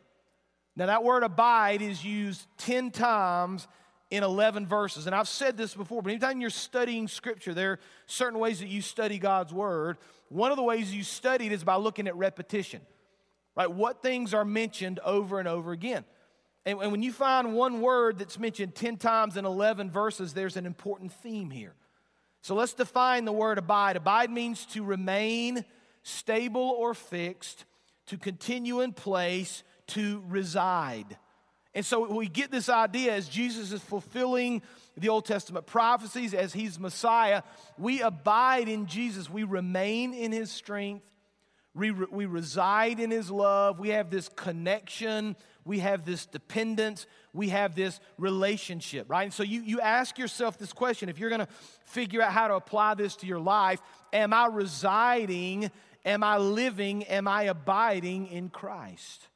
Now, 0.77 0.86
that 0.88 1.03
word 1.03 1.24
abide 1.24 1.81
is 1.81 2.03
used 2.03 2.45
10 2.60 2.91
times 2.91 3.67
in 4.12 4.24
11 4.24 4.67
verses. 4.67 5.07
And 5.07 5.15
I've 5.15 5.27
said 5.27 5.57
this 5.57 5.74
before, 5.74 6.01
but 6.01 6.10
anytime 6.10 6.41
you're 6.41 6.50
studying 6.50 7.07
scripture, 7.07 7.53
there 7.53 7.74
are 7.74 7.79
certain 8.05 8.39
ways 8.39 8.60
that 8.60 8.67
you 8.67 8.81
study 8.81 9.17
God's 9.17 9.53
word. 9.53 9.98
One 10.29 10.51
of 10.51 10.57
the 10.57 10.63
ways 10.63 10.93
you 10.93 11.03
study 11.03 11.48
it 11.48 11.51
is 11.51 11.63
by 11.63 11.75
looking 11.75 12.07
at 12.07 12.15
repetition, 12.15 12.81
right? 13.55 13.72
What 13.72 14.01
things 14.01 14.34
are 14.34 14.45
mentioned 14.45 15.00
over 15.00 15.39
and 15.39 15.48
over 15.48 15.72
again. 15.72 16.05
And, 16.65 16.79
when 16.79 17.03
you 17.03 17.12
find 17.12 17.53
one 17.53 17.81
word 17.81 18.17
that's 18.17 18.39
mentioned 18.39 18.74
10 18.74 18.98
times 18.98 19.38
in 19.38 19.45
11 19.45 19.91
verses, 19.91 20.34
there's 20.34 20.57
an 20.57 20.65
important 20.65 21.12
theme 21.12 21.51
here. 21.51 21.75
So 22.41 22.55
let's 22.55 22.74
define 22.74 23.25
the 23.25 23.31
word 23.31 23.57
abide. 23.57 23.95
Abide 23.95 24.31
means 24.31 24.65
to 24.67 24.84
remain 24.84 25.63
stable 26.03 26.75
or 26.77 26.93
fixed, 26.93 27.65
to 28.07 28.17
continue 28.17 28.81
in 28.81 28.93
place, 28.93 29.63
to 29.88 30.24
reside. 30.27 31.17
And 31.74 31.86
so 31.86 32.12
we 32.12 32.27
get 32.27 32.51
this 32.51 32.69
idea 32.69 33.13
as 33.13 33.27
Jesus 33.27 33.72
is 33.72 33.81
fulfilling 33.81 34.62
the 34.98 35.10
Old 35.10 35.25
Testament 35.25 35.65
prophecies, 35.65 36.34
as 36.34 36.53
he's 36.53 36.79
Messiah, 36.79 37.41
we 37.77 38.01
abide 38.01 38.69
in 38.69 38.86
Jesus. 38.86 39.29
We 39.29 39.43
remain 39.43 40.13
in 40.13 40.31
his 40.31 40.51
strength. 40.51 41.05
We, 41.75 41.91
we 41.91 42.25
reside 42.25 43.00
in 43.00 43.12
his 43.12 43.29
love. 43.29 43.79
We 43.79 43.89
have 43.89 44.10
this 44.10 44.29
connection 44.29 45.36
we 45.65 45.79
have 45.79 46.05
this 46.05 46.27
dependence, 46.27 47.08
we 47.34 47.50
have 47.50 47.75
this 47.75 48.00
relationship, 48.20 49.10
right? 49.10 49.24
And 49.24 49.34
so 49.34 49.41
you, 49.41 49.62
you 49.62 49.82
ask 49.82 50.17
yourself 50.20 50.60
this 50.60 50.72
question 50.72 51.10
if 51.10 51.17
you're 51.17 51.32
gonna 51.32 51.48
figure 51.86 52.22
out 52.22 52.32
how 52.32 52.48
to 52.48 52.53
apply 52.53 52.94
this 52.94 53.15
to 53.17 53.25
your 53.25 53.39
life, 53.39 53.82
am 54.13 54.32
I 54.32 54.46
residing, 54.46 55.72
am 56.05 56.24
I 56.24 56.38
living, 56.38 57.03
am 57.05 57.27
I 57.27 57.44
abiding 57.44 58.27
in 58.27 58.50
Christ? 58.50 59.27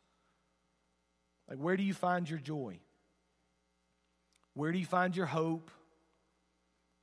Like, 1.50 1.58
where 1.58 1.76
do 1.76 1.82
you 1.82 1.96
find 1.96 2.30
your 2.30 2.40
joy? 2.40 2.80
Where 4.54 4.72
do 4.72 4.78
you 4.78 4.86
find 4.86 5.16
your 5.16 5.26
hope? 5.26 5.72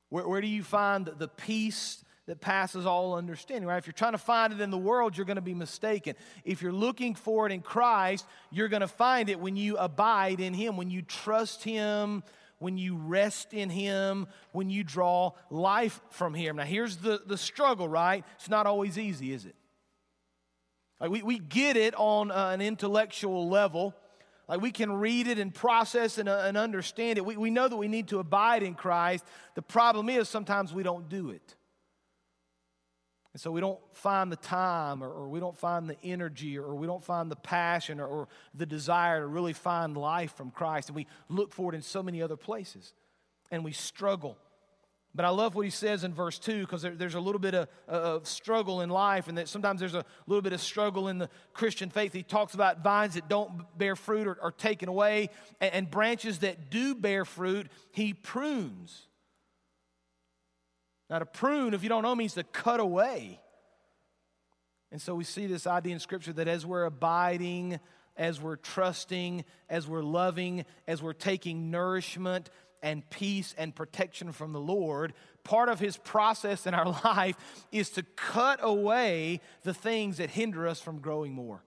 Where, 0.07 0.25
where 0.25 0.39
do 0.39 0.47
you 0.47 0.63
find 0.63 1.05
the 1.05 1.27
peace 1.27 2.01
that 2.27 2.39
passes 2.41 2.85
all 2.85 3.15
understanding, 3.15 3.67
right? 3.67 3.77
If 3.77 3.87
you're 3.87 3.93
trying 3.93 4.11
to 4.11 4.17
find 4.17 4.53
it 4.53 4.61
in 4.61 4.69
the 4.69 4.77
world, 4.77 5.17
you're 5.17 5.25
going 5.25 5.35
to 5.35 5.41
be 5.41 5.53
mistaken. 5.53 6.15
If 6.45 6.61
you're 6.61 6.71
looking 6.71 7.15
for 7.15 7.47
it 7.47 7.51
in 7.51 7.61
Christ, 7.61 8.25
you're 8.51 8.67
going 8.67 8.81
to 8.81 8.87
find 8.87 9.29
it 9.29 9.39
when 9.39 9.55
you 9.55 9.77
abide 9.77 10.39
in 10.39 10.53
Him, 10.53 10.77
when 10.77 10.89
you 10.89 11.01
trust 11.01 11.63
Him 11.63 12.23
when 12.59 12.77
you 12.77 12.95
rest 12.95 13.53
in 13.53 13.69
Him, 13.69 14.27
when 14.51 14.69
you 14.69 14.83
draw 14.83 15.33
life 15.49 16.01
from 16.09 16.33
Him. 16.33 16.55
Now, 16.55 16.63
here's 16.63 16.97
the, 16.97 17.21
the 17.25 17.37
struggle, 17.37 17.87
right? 17.87 18.23
It's 18.35 18.49
not 18.49 18.65
always 18.65 18.97
easy, 18.97 19.31
is 19.31 19.45
it? 19.45 19.55
Like 20.99 21.11
we, 21.11 21.21
we 21.21 21.39
get 21.39 21.77
it 21.77 21.93
on 21.95 22.31
uh, 22.31 22.49
an 22.49 22.61
intellectual 22.61 23.47
level. 23.47 23.93
Like 24.47 24.61
we 24.61 24.71
can 24.71 24.91
read 24.93 25.27
it 25.27 25.37
and 25.37 25.53
process 25.53 26.17
and, 26.17 26.27
uh, 26.27 26.43
and 26.45 26.57
understand 26.57 27.17
it. 27.17 27.25
We, 27.25 27.37
we 27.37 27.51
know 27.51 27.67
that 27.67 27.77
we 27.77 27.87
need 27.87 28.07
to 28.07 28.19
abide 28.19 28.63
in 28.63 28.73
Christ. 28.73 29.23
The 29.55 29.61
problem 29.61 30.09
is 30.09 30.27
sometimes 30.27 30.73
we 30.73 30.83
don't 30.83 31.09
do 31.09 31.29
it. 31.29 31.55
And 33.37 33.41
so 33.43 33.51
we 33.51 33.61
don't 33.61 33.77
find 33.91 34.31
the 34.31 34.35
time 34.35 35.03
or, 35.03 35.11
or, 35.11 35.27
we 35.29 35.39
don't 35.39 35.55
find 35.55 35.87
the 35.87 35.95
energy 36.03 36.57
or 36.57 36.73
we 36.73 36.87
don't 36.87 37.03
find 37.03 37.29
the 37.29 37.35
passion 37.35 37.99
or, 37.99 38.07
or, 38.07 38.27
the 38.55 38.65
desire 38.65 39.19
to 39.19 39.27
really 39.27 39.53
find 39.53 39.95
life 39.95 40.33
from 40.33 40.49
Christ. 40.49 40.89
And 40.89 40.95
we 40.95 41.05
look 41.29 41.53
for 41.53 41.71
it 41.71 41.75
in 41.75 41.83
so 41.83 42.01
many 42.01 42.19
other 42.23 42.35
places 42.35 42.95
and 43.51 43.63
we 43.63 43.73
struggle. 43.73 44.39
But 45.13 45.25
I 45.25 45.29
love 45.29 45.53
what 45.53 45.65
he 45.65 45.69
says 45.69 46.03
in 46.03 46.15
verse 46.15 46.39
2 46.39 46.61
because 46.61 46.81
there, 46.81 46.95
there's 46.95 47.13
a 47.13 47.19
little 47.19 47.37
bit 47.37 47.53
of, 47.53 47.67
of, 47.87 48.27
struggle 48.27 48.81
in 48.81 48.89
life, 48.89 49.27
and 49.27 49.37
that 49.37 49.47
sometimes 49.47 49.81
there's 49.81 49.93
a 49.93 50.03
little 50.25 50.41
bit 50.41 50.53
of 50.53 50.59
struggle 50.59 51.07
in 51.07 51.19
the 51.19 51.29
Christian 51.53 51.91
faith. 51.91 52.13
He 52.13 52.23
talks 52.23 52.55
about 52.55 52.83
vines 52.83 53.13
that 53.13 53.29
don't 53.29 53.65
bear 53.77 53.95
fruit 53.95 54.25
are, 54.25 54.39
are 54.41 54.51
taken 54.51 54.89
away, 54.89 55.29
and, 55.61 55.73
and 55.75 55.91
branches 55.91 56.39
that 56.39 56.71
do 56.71 56.95
bear 56.95 57.23
fruit, 57.23 57.67
he 57.91 58.15
prunes. 58.15 59.07
Now, 61.09 61.19
to 61.19 61.25
prune, 61.25 61.73
if 61.73 61.83
you 61.83 61.89
don't 61.89 62.03
know, 62.03 62.15
means 62.15 62.33
to 62.33 62.43
cut 62.43 62.79
away. 62.79 63.39
And 64.91 65.01
so 65.01 65.15
we 65.15 65.23
see 65.23 65.47
this 65.47 65.67
idea 65.67 65.93
in 65.93 65.99
Scripture 65.99 66.33
that 66.33 66.47
as 66.47 66.65
we're 66.65 66.85
abiding, 66.85 67.79
as 68.15 68.41
we're 68.41 68.55
trusting, 68.55 69.45
as 69.69 69.87
we're 69.87 70.03
loving, 70.03 70.65
as 70.87 71.01
we're 71.01 71.13
taking 71.13 71.71
nourishment 71.71 72.49
and 72.81 73.09
peace 73.09 73.55
and 73.57 73.75
protection 73.75 74.31
from 74.31 74.53
the 74.53 74.59
Lord, 74.59 75.13
part 75.43 75.69
of 75.69 75.79
His 75.79 75.97
process 75.97 76.67
in 76.67 76.73
our 76.73 76.85
life 77.05 77.35
is 77.71 77.89
to 77.91 78.03
cut 78.03 78.59
away 78.61 79.41
the 79.63 79.73
things 79.73 80.17
that 80.17 80.29
hinder 80.29 80.67
us 80.67 80.79
from 80.79 80.99
growing 80.99 81.33
more. 81.33 81.63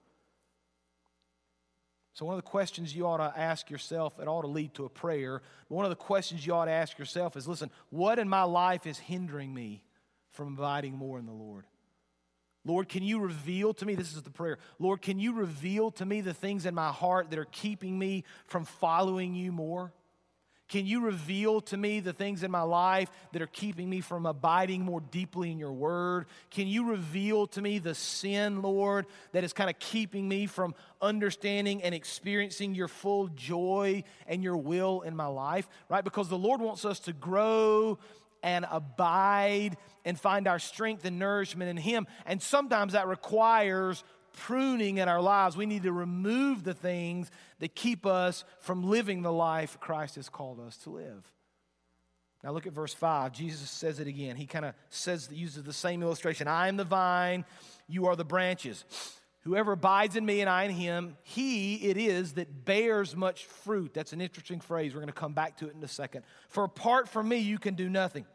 So, 2.12 2.26
one 2.26 2.34
of 2.34 2.42
the 2.42 2.50
questions 2.50 2.94
you 2.94 3.06
ought 3.06 3.18
to 3.18 3.32
ask 3.38 3.70
yourself, 3.70 4.18
it 4.18 4.26
ought 4.26 4.42
to 4.42 4.48
lead 4.48 4.74
to 4.74 4.84
a 4.84 4.88
prayer. 4.88 5.42
But 5.68 5.74
one 5.74 5.84
of 5.84 5.90
the 5.90 5.96
questions 5.96 6.44
you 6.44 6.54
ought 6.54 6.64
to 6.64 6.72
ask 6.72 6.98
yourself 6.98 7.36
is 7.36 7.46
listen, 7.46 7.70
what 7.90 8.18
in 8.18 8.28
my 8.28 8.42
life 8.42 8.86
is 8.86 8.98
hindering 8.98 9.54
me 9.54 9.84
from 10.30 10.54
abiding 10.54 10.96
more 10.96 11.18
in 11.18 11.26
the 11.26 11.32
Lord? 11.32 11.66
Lord, 12.64 12.88
can 12.88 13.02
you 13.02 13.20
reveal 13.20 13.72
to 13.74 13.86
me, 13.86 13.94
this 13.94 14.14
is 14.14 14.22
the 14.22 14.30
prayer, 14.30 14.58
Lord, 14.78 15.00
can 15.00 15.18
you 15.18 15.32
reveal 15.32 15.90
to 15.92 16.04
me 16.04 16.20
the 16.20 16.34
things 16.34 16.66
in 16.66 16.74
my 16.74 16.90
heart 16.90 17.30
that 17.30 17.38
are 17.38 17.46
keeping 17.46 17.98
me 17.98 18.24
from 18.46 18.64
following 18.64 19.34
you 19.34 19.50
more? 19.50 19.92
Can 20.70 20.86
you 20.86 21.00
reveal 21.00 21.60
to 21.62 21.76
me 21.76 21.98
the 21.98 22.12
things 22.12 22.44
in 22.44 22.50
my 22.50 22.62
life 22.62 23.10
that 23.32 23.42
are 23.42 23.48
keeping 23.48 23.90
me 23.90 24.00
from 24.00 24.24
abiding 24.24 24.84
more 24.84 25.00
deeply 25.00 25.50
in 25.50 25.58
your 25.58 25.72
word? 25.72 26.26
Can 26.52 26.68
you 26.68 26.90
reveal 26.90 27.48
to 27.48 27.60
me 27.60 27.80
the 27.80 27.94
sin, 27.94 28.62
Lord, 28.62 29.06
that 29.32 29.42
is 29.42 29.52
kind 29.52 29.68
of 29.68 29.80
keeping 29.80 30.28
me 30.28 30.46
from 30.46 30.76
understanding 31.02 31.82
and 31.82 31.92
experiencing 31.92 32.76
your 32.76 32.86
full 32.86 33.26
joy 33.34 34.04
and 34.28 34.44
your 34.44 34.56
will 34.56 35.00
in 35.00 35.16
my 35.16 35.26
life? 35.26 35.68
Right? 35.88 36.04
Because 36.04 36.28
the 36.28 36.38
Lord 36.38 36.60
wants 36.60 36.84
us 36.84 37.00
to 37.00 37.12
grow 37.12 37.98
and 38.40 38.64
abide 38.70 39.76
and 40.04 40.18
find 40.18 40.46
our 40.46 40.60
strength 40.60 41.04
and 41.04 41.18
nourishment 41.18 41.68
in 41.68 41.78
Him. 41.78 42.06
And 42.26 42.40
sometimes 42.40 42.92
that 42.92 43.08
requires 43.08 44.04
pruning 44.32 44.98
in 44.98 45.08
our 45.08 45.20
lives. 45.20 45.56
We 45.56 45.66
need 45.66 45.82
to 45.84 45.92
remove 45.92 46.64
the 46.64 46.74
things 46.74 47.30
that 47.58 47.74
keep 47.74 48.06
us 48.06 48.44
from 48.60 48.82
living 48.82 49.22
the 49.22 49.32
life 49.32 49.78
Christ 49.80 50.16
has 50.16 50.28
called 50.28 50.60
us 50.60 50.76
to 50.78 50.90
live. 50.90 51.30
Now 52.42 52.52
look 52.52 52.66
at 52.66 52.72
verse 52.72 52.94
5. 52.94 53.32
Jesus 53.32 53.70
says 53.70 54.00
it 54.00 54.06
again. 54.06 54.36
He 54.36 54.46
kind 54.46 54.64
of 54.64 54.74
says 54.88 55.28
uses 55.30 55.62
the 55.62 55.72
same 55.72 56.02
illustration. 56.02 56.48
I 56.48 56.68
am 56.68 56.76
the 56.76 56.84
vine, 56.84 57.44
you 57.86 58.06
are 58.06 58.16
the 58.16 58.24
branches. 58.24 58.84
Whoever 59.44 59.72
abides 59.72 60.16
in 60.16 60.26
me 60.26 60.42
and 60.42 60.50
I 60.50 60.64
in 60.64 60.70
him, 60.70 61.16
he 61.22 61.76
it 61.76 61.96
is 61.96 62.34
that 62.34 62.64
bears 62.64 63.16
much 63.16 63.46
fruit. 63.46 63.94
That's 63.94 64.12
an 64.12 64.20
interesting 64.20 64.60
phrase. 64.60 64.92
We're 64.94 65.00
going 65.00 65.12
to 65.12 65.18
come 65.18 65.32
back 65.32 65.56
to 65.58 65.68
it 65.68 65.74
in 65.74 65.82
a 65.82 65.88
second. 65.88 66.24
For 66.48 66.64
apart 66.64 67.08
from 67.08 67.28
me, 67.28 67.38
you 67.38 67.58
can 67.58 67.74
do 67.74 67.88
nothing. 67.88 68.26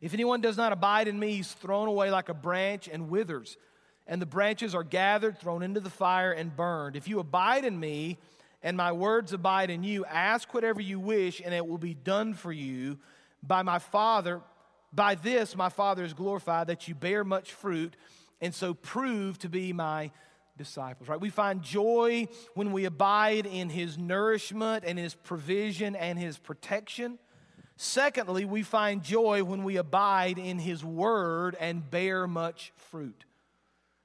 If 0.00 0.12
anyone 0.12 0.40
does 0.40 0.56
not 0.56 0.72
abide 0.72 1.06
in 1.06 1.18
me, 1.18 1.36
he's 1.36 1.52
thrown 1.52 1.86
away 1.86 2.10
like 2.10 2.28
a 2.28 2.34
branch 2.34 2.88
and 2.88 3.08
withers 3.08 3.56
and 4.06 4.20
the 4.20 4.26
branches 4.26 4.74
are 4.74 4.84
gathered, 4.84 5.38
thrown 5.38 5.62
into 5.62 5.80
the 5.80 5.90
fire, 5.90 6.32
and 6.32 6.54
burned. 6.54 6.96
If 6.96 7.08
you 7.08 7.20
abide 7.20 7.64
in 7.64 7.78
me, 7.78 8.18
and 8.62 8.76
my 8.76 8.92
words 8.92 9.32
abide 9.32 9.70
in 9.70 9.82
you, 9.82 10.04
ask 10.04 10.52
whatever 10.54 10.80
you 10.80 11.00
wish, 11.00 11.40
and 11.44 11.52
it 11.52 11.66
will 11.66 11.78
be 11.78 11.94
done 11.94 12.34
for 12.34 12.52
you 12.52 12.98
by 13.42 13.62
my 13.62 13.78
Father. 13.78 14.40
By 14.92 15.14
this, 15.14 15.56
my 15.56 15.68
Father 15.68 16.04
is 16.04 16.14
glorified, 16.14 16.68
that 16.68 16.86
you 16.86 16.94
bear 16.94 17.24
much 17.24 17.52
fruit, 17.52 17.96
and 18.40 18.54
so 18.54 18.74
prove 18.74 19.38
to 19.40 19.48
be 19.48 19.72
my 19.72 20.10
disciples, 20.56 21.08
right? 21.08 21.20
We 21.20 21.30
find 21.30 21.62
joy 21.62 22.28
when 22.54 22.72
we 22.72 22.84
abide 22.84 23.46
in 23.46 23.68
his 23.68 23.96
nourishment 23.96 24.84
and 24.86 24.98
his 24.98 25.14
provision 25.14 25.96
and 25.96 26.18
his 26.18 26.38
protection. 26.38 27.18
Secondly, 27.76 28.44
we 28.44 28.62
find 28.62 29.02
joy 29.02 29.42
when 29.42 29.64
we 29.64 29.76
abide 29.76 30.38
in 30.38 30.58
his 30.58 30.84
word 30.84 31.56
and 31.58 31.90
bear 31.90 32.26
much 32.28 32.72
fruit. 32.76 33.24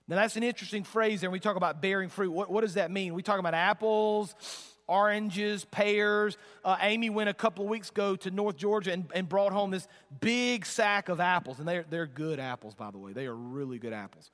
Now, 0.07 0.15
that's 0.15 0.37
an 0.37 0.43
interesting 0.43 0.83
phrase 0.83 1.21
there 1.21 1.29
when 1.29 1.33
we 1.33 1.39
talk 1.39 1.57
about 1.57 1.81
bearing 1.81 2.09
fruit. 2.09 2.31
What, 2.31 2.49
what 2.49 2.61
does 2.61 2.75
that 2.75 2.91
mean? 2.91 3.13
We 3.13 3.23
talk 3.23 3.39
about 3.39 3.53
apples, 3.53 4.33
oranges, 4.87 5.65
pears. 5.65 6.37
Uh, 6.63 6.77
Amy 6.79 7.09
went 7.09 7.29
a 7.29 7.33
couple 7.33 7.65
of 7.65 7.69
weeks 7.69 7.89
ago 7.89 8.15
to 8.17 8.31
North 8.31 8.55
Georgia 8.55 8.93
and, 8.93 9.05
and 9.13 9.27
brought 9.27 9.51
home 9.51 9.69
this 9.69 9.87
big 10.21 10.65
sack 10.65 11.09
of 11.09 11.19
apples. 11.19 11.59
And 11.59 11.67
they're, 11.67 11.85
they're 11.89 12.07
good 12.07 12.39
apples, 12.39 12.73
by 12.73 12.89
the 12.89 12.97
way. 12.97 13.11
They 13.11 13.25
are 13.25 13.35
really 13.35 13.79
good 13.79 13.93
apples. 13.93 14.31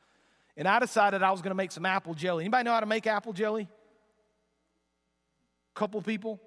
And 0.56 0.68
I 0.68 0.77
decided 0.77 1.24
I 1.24 1.32
was 1.32 1.42
going 1.42 1.51
to 1.51 1.56
make 1.56 1.72
some 1.72 1.88
apple 1.88 2.13
jelly. 2.13 2.44
Anybody 2.44 2.65
know 2.65 2.74
how 2.74 2.80
to 2.80 2.86
make 2.86 3.08
apple 3.08 3.34
jelly? 3.34 3.68
Couple 5.74 6.00
people? 6.03 6.39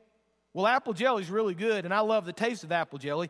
Well, 0.52 0.66
apple 0.68 0.94
jelly 0.94 1.22
is 1.22 1.30
really 1.30 1.54
good, 1.54 1.84
and 1.84 1.92
I 1.92 2.00
love 2.00 2.24
the 2.24 2.32
taste 2.32 2.64
of 2.64 2.72
apple 2.72 2.98
jelly. 2.98 3.28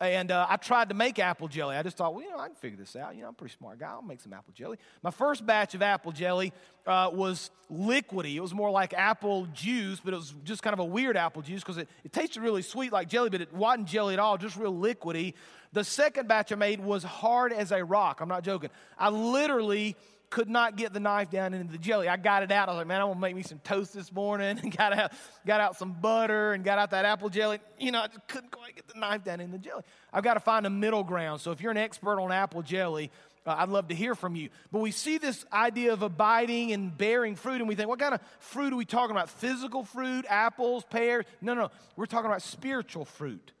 And 0.00 0.30
uh, 0.30 0.46
I 0.48 0.56
tried 0.56 0.90
to 0.90 0.94
make 0.94 1.18
apple 1.18 1.48
jelly. 1.48 1.74
I 1.74 1.82
just 1.82 1.96
thought, 1.96 2.14
well, 2.14 2.22
you 2.22 2.30
know, 2.30 2.38
I 2.38 2.46
can 2.46 2.54
figure 2.54 2.78
this 2.78 2.94
out. 2.94 3.16
You 3.16 3.22
know, 3.22 3.28
I'm 3.28 3.34
a 3.34 3.36
pretty 3.36 3.54
smart 3.58 3.80
guy. 3.80 3.88
I'll 3.88 4.02
make 4.02 4.20
some 4.20 4.32
apple 4.32 4.52
jelly. 4.54 4.78
My 5.02 5.10
first 5.10 5.44
batch 5.44 5.74
of 5.74 5.82
apple 5.82 6.12
jelly 6.12 6.52
uh, 6.86 7.10
was 7.12 7.50
liquidy. 7.70 8.36
It 8.36 8.40
was 8.40 8.54
more 8.54 8.70
like 8.70 8.94
apple 8.94 9.46
juice, 9.52 9.98
but 9.98 10.14
it 10.14 10.16
was 10.16 10.34
just 10.44 10.62
kind 10.62 10.72
of 10.72 10.78
a 10.78 10.84
weird 10.84 11.16
apple 11.16 11.42
juice 11.42 11.62
because 11.62 11.78
it, 11.78 11.88
it 12.04 12.12
tasted 12.12 12.40
really 12.42 12.62
sweet 12.62 12.92
like 12.92 13.08
jelly, 13.08 13.28
but 13.28 13.40
it 13.40 13.52
wasn't 13.52 13.88
jelly 13.88 14.14
at 14.14 14.20
all, 14.20 14.38
just 14.38 14.56
real 14.56 14.72
liquidy. 14.72 15.34
The 15.72 15.82
second 15.82 16.28
batch 16.28 16.52
I 16.52 16.54
made 16.54 16.80
was 16.80 17.02
hard 17.02 17.52
as 17.52 17.72
a 17.72 17.84
rock. 17.84 18.20
I'm 18.20 18.28
not 18.28 18.44
joking. 18.44 18.70
I 18.98 19.10
literally 19.10 19.96
could 20.30 20.48
not 20.48 20.76
get 20.76 20.92
the 20.92 21.00
knife 21.00 21.30
down 21.30 21.54
into 21.54 21.72
the 21.72 21.78
jelly. 21.78 22.08
I 22.08 22.16
got 22.16 22.42
it 22.42 22.50
out. 22.50 22.68
I 22.68 22.72
was 22.72 22.78
like, 22.78 22.86
man, 22.86 23.00
I'm 23.00 23.08
gonna 23.08 23.20
make 23.20 23.34
me 23.34 23.42
some 23.42 23.58
toast 23.60 23.94
this 23.94 24.12
morning, 24.12 24.58
and 24.58 24.76
got 24.76 24.96
out, 24.96 25.12
got 25.46 25.60
out 25.60 25.76
some 25.76 25.92
butter 25.92 26.52
and 26.52 26.64
got 26.64 26.78
out 26.78 26.90
that 26.90 27.04
apple 27.04 27.28
jelly. 27.28 27.58
You 27.78 27.92
know, 27.92 28.02
I 28.02 28.06
just 28.08 28.26
couldn't 28.28 28.50
quite 28.50 28.76
get 28.76 28.88
the 28.88 28.98
knife 28.98 29.24
down 29.24 29.40
in 29.40 29.50
the 29.50 29.58
jelly. 29.58 29.82
I've 30.12 30.24
got 30.24 30.34
to 30.34 30.40
find 30.40 30.66
a 30.66 30.70
middle 30.70 31.04
ground. 31.04 31.40
So 31.40 31.50
if 31.50 31.60
you're 31.60 31.70
an 31.70 31.76
expert 31.78 32.20
on 32.20 32.32
apple 32.32 32.62
jelly, 32.62 33.10
uh, 33.46 33.56
I'd 33.58 33.70
love 33.70 33.88
to 33.88 33.94
hear 33.94 34.14
from 34.14 34.36
you. 34.36 34.50
But 34.70 34.80
we 34.80 34.90
see 34.90 35.16
this 35.16 35.46
idea 35.52 35.92
of 35.92 36.02
abiding 36.02 36.72
and 36.72 36.96
bearing 36.96 37.34
fruit, 37.34 37.60
and 37.60 37.68
we 37.68 37.74
think, 37.74 37.88
what 37.88 37.98
kind 37.98 38.14
of 38.14 38.20
fruit 38.40 38.72
are 38.72 38.76
we 38.76 38.84
talking 38.84 39.12
about? 39.12 39.30
Physical 39.30 39.84
fruit, 39.84 40.26
apples, 40.28 40.84
pears? 40.90 41.24
No, 41.40 41.54
no, 41.54 41.70
we're 41.96 42.06
talking 42.06 42.26
about 42.26 42.42
spiritual 42.42 43.06
fruit. 43.06 43.52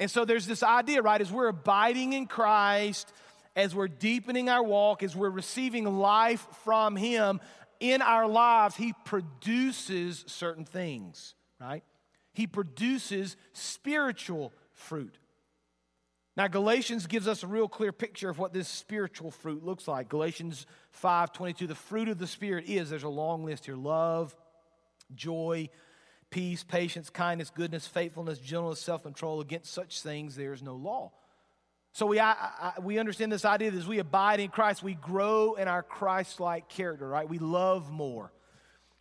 And 0.00 0.10
so 0.10 0.24
there's 0.24 0.46
this 0.46 0.62
idea, 0.62 1.02
right? 1.02 1.20
As 1.20 1.30
we're 1.30 1.48
abiding 1.48 2.14
in 2.14 2.26
Christ, 2.26 3.12
as 3.54 3.74
we're 3.74 3.88
deepening 3.88 4.48
our 4.48 4.62
walk, 4.62 5.02
as 5.02 5.14
we're 5.14 5.30
receiving 5.30 5.84
life 5.84 6.46
from 6.64 6.96
Him 6.96 7.40
in 7.80 8.02
our 8.02 8.26
lives, 8.26 8.76
He 8.76 8.94
produces 9.04 10.24
certain 10.26 10.64
things, 10.64 11.34
right? 11.60 11.82
He 12.32 12.46
produces 12.46 13.36
spiritual 13.52 14.52
fruit. 14.72 15.18
Now, 16.34 16.48
Galatians 16.48 17.06
gives 17.06 17.28
us 17.28 17.42
a 17.42 17.46
real 17.46 17.68
clear 17.68 17.92
picture 17.92 18.30
of 18.30 18.38
what 18.38 18.54
this 18.54 18.66
spiritual 18.66 19.30
fruit 19.30 19.62
looks 19.62 19.86
like. 19.86 20.08
Galatians 20.08 20.66
5 20.92 21.32
22, 21.32 21.66
the 21.66 21.74
fruit 21.74 22.08
of 22.08 22.18
the 22.18 22.26
Spirit 22.26 22.64
is, 22.66 22.88
there's 22.88 23.02
a 23.02 23.08
long 23.08 23.44
list 23.44 23.66
here 23.66 23.76
love, 23.76 24.34
joy, 25.14 25.68
peace, 26.30 26.64
patience, 26.64 27.10
kindness, 27.10 27.50
goodness, 27.50 27.86
faithfulness, 27.86 28.38
gentleness, 28.38 28.80
self 28.80 29.02
control. 29.02 29.40
Against 29.42 29.72
such 29.72 30.00
things, 30.00 30.34
there 30.34 30.54
is 30.54 30.62
no 30.62 30.74
law. 30.74 31.12
So 31.92 32.06
we, 32.06 32.18
I, 32.18 32.32
I, 32.32 32.72
we 32.80 32.98
understand 32.98 33.30
this 33.30 33.44
idea 33.44 33.70
that 33.70 33.78
as 33.78 33.86
we 33.86 33.98
abide 33.98 34.40
in 34.40 34.48
Christ, 34.48 34.82
we 34.82 34.94
grow 34.94 35.54
in 35.54 35.68
our 35.68 35.82
Christ 35.82 36.40
like 36.40 36.68
character, 36.68 37.08
right? 37.08 37.28
We 37.28 37.38
love 37.38 37.90
more. 37.90 38.32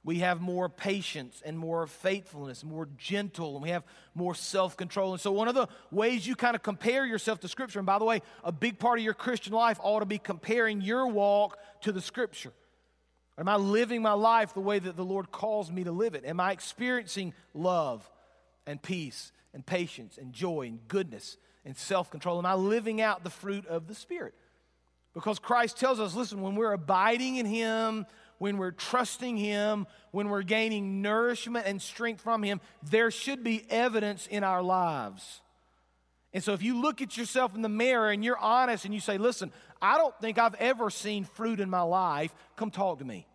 We 0.03 0.19
have 0.19 0.41
more 0.41 0.67
patience 0.67 1.41
and 1.45 1.57
more 1.57 1.85
faithfulness, 1.85 2.63
more 2.63 2.89
gentle, 2.97 3.53
and 3.53 3.63
we 3.63 3.69
have 3.69 3.83
more 4.15 4.33
self 4.33 4.75
control. 4.75 5.11
And 5.11 5.21
so, 5.21 5.31
one 5.31 5.47
of 5.47 5.53
the 5.53 5.67
ways 5.91 6.25
you 6.25 6.35
kind 6.35 6.55
of 6.55 6.63
compare 6.63 7.05
yourself 7.05 7.39
to 7.41 7.47
Scripture, 7.47 7.77
and 7.77 7.85
by 7.85 7.99
the 7.99 8.05
way, 8.05 8.23
a 8.43 8.51
big 8.51 8.79
part 8.79 8.97
of 8.97 9.05
your 9.05 9.13
Christian 9.13 9.53
life 9.53 9.79
ought 9.81 9.99
to 9.99 10.07
be 10.07 10.17
comparing 10.17 10.81
your 10.81 11.05
walk 11.07 11.59
to 11.81 11.91
the 11.91 12.01
Scripture. 12.01 12.51
Am 13.37 13.47
I 13.47 13.57
living 13.57 14.01
my 14.01 14.13
life 14.13 14.55
the 14.55 14.59
way 14.59 14.79
that 14.79 14.97
the 14.97 15.05
Lord 15.05 15.31
calls 15.31 15.71
me 15.71 15.83
to 15.83 15.91
live 15.91 16.15
it? 16.15 16.25
Am 16.25 16.39
I 16.39 16.51
experiencing 16.51 17.33
love? 17.53 18.09
and 18.65 18.81
peace 18.81 19.31
and 19.53 19.65
patience 19.65 20.17
and 20.17 20.33
joy 20.33 20.67
and 20.67 20.87
goodness 20.87 21.37
and 21.65 21.77
self 21.77 22.09
control? 22.09 22.37
Am 22.37 22.45
I 22.45 22.55
living 22.55 23.01
out 23.01 23.23
the 23.23 23.29
fruit 23.29 23.65
of 23.67 23.87
the 23.87 23.95
Spirit? 23.95 24.33
Because 25.13 25.39
Christ 25.39 25.77
tells 25.77 25.99
us 25.99 26.15
listen, 26.15 26.41
when 26.41 26.55
we're 26.55 26.73
abiding 26.73 27.37
in 27.37 27.45
Him, 27.45 28.05
when 28.37 28.57
we're 28.57 28.71
trusting 28.71 29.37
Him, 29.37 29.85
when 30.11 30.29
we're 30.29 30.43
gaining 30.43 31.01
nourishment 31.01 31.65
and 31.67 31.81
strength 31.81 32.21
from 32.21 32.43
Him, 32.43 32.61
there 32.81 33.11
should 33.11 33.43
be 33.43 33.65
evidence 33.69 34.27
in 34.27 34.43
our 34.43 34.63
lives. 34.63 35.41
And 36.33 36.43
so 36.43 36.53
if 36.53 36.63
you 36.63 36.81
look 36.81 37.01
at 37.01 37.17
yourself 37.17 37.55
in 37.55 37.61
the 37.61 37.69
mirror 37.69 38.09
and 38.09 38.23
you're 38.23 38.37
honest 38.37 38.85
and 38.85 38.93
you 38.93 39.01
say, 39.01 39.17
listen, 39.17 39.51
I 39.81 39.97
don't 39.97 40.17
think 40.21 40.37
I've 40.37 40.55
ever 40.55 40.89
seen 40.89 41.25
fruit 41.25 41.59
in 41.59 41.69
my 41.69 41.81
life, 41.81 42.33
come 42.55 42.71
talk 42.71 42.99
to 42.99 43.05
me. 43.05 43.27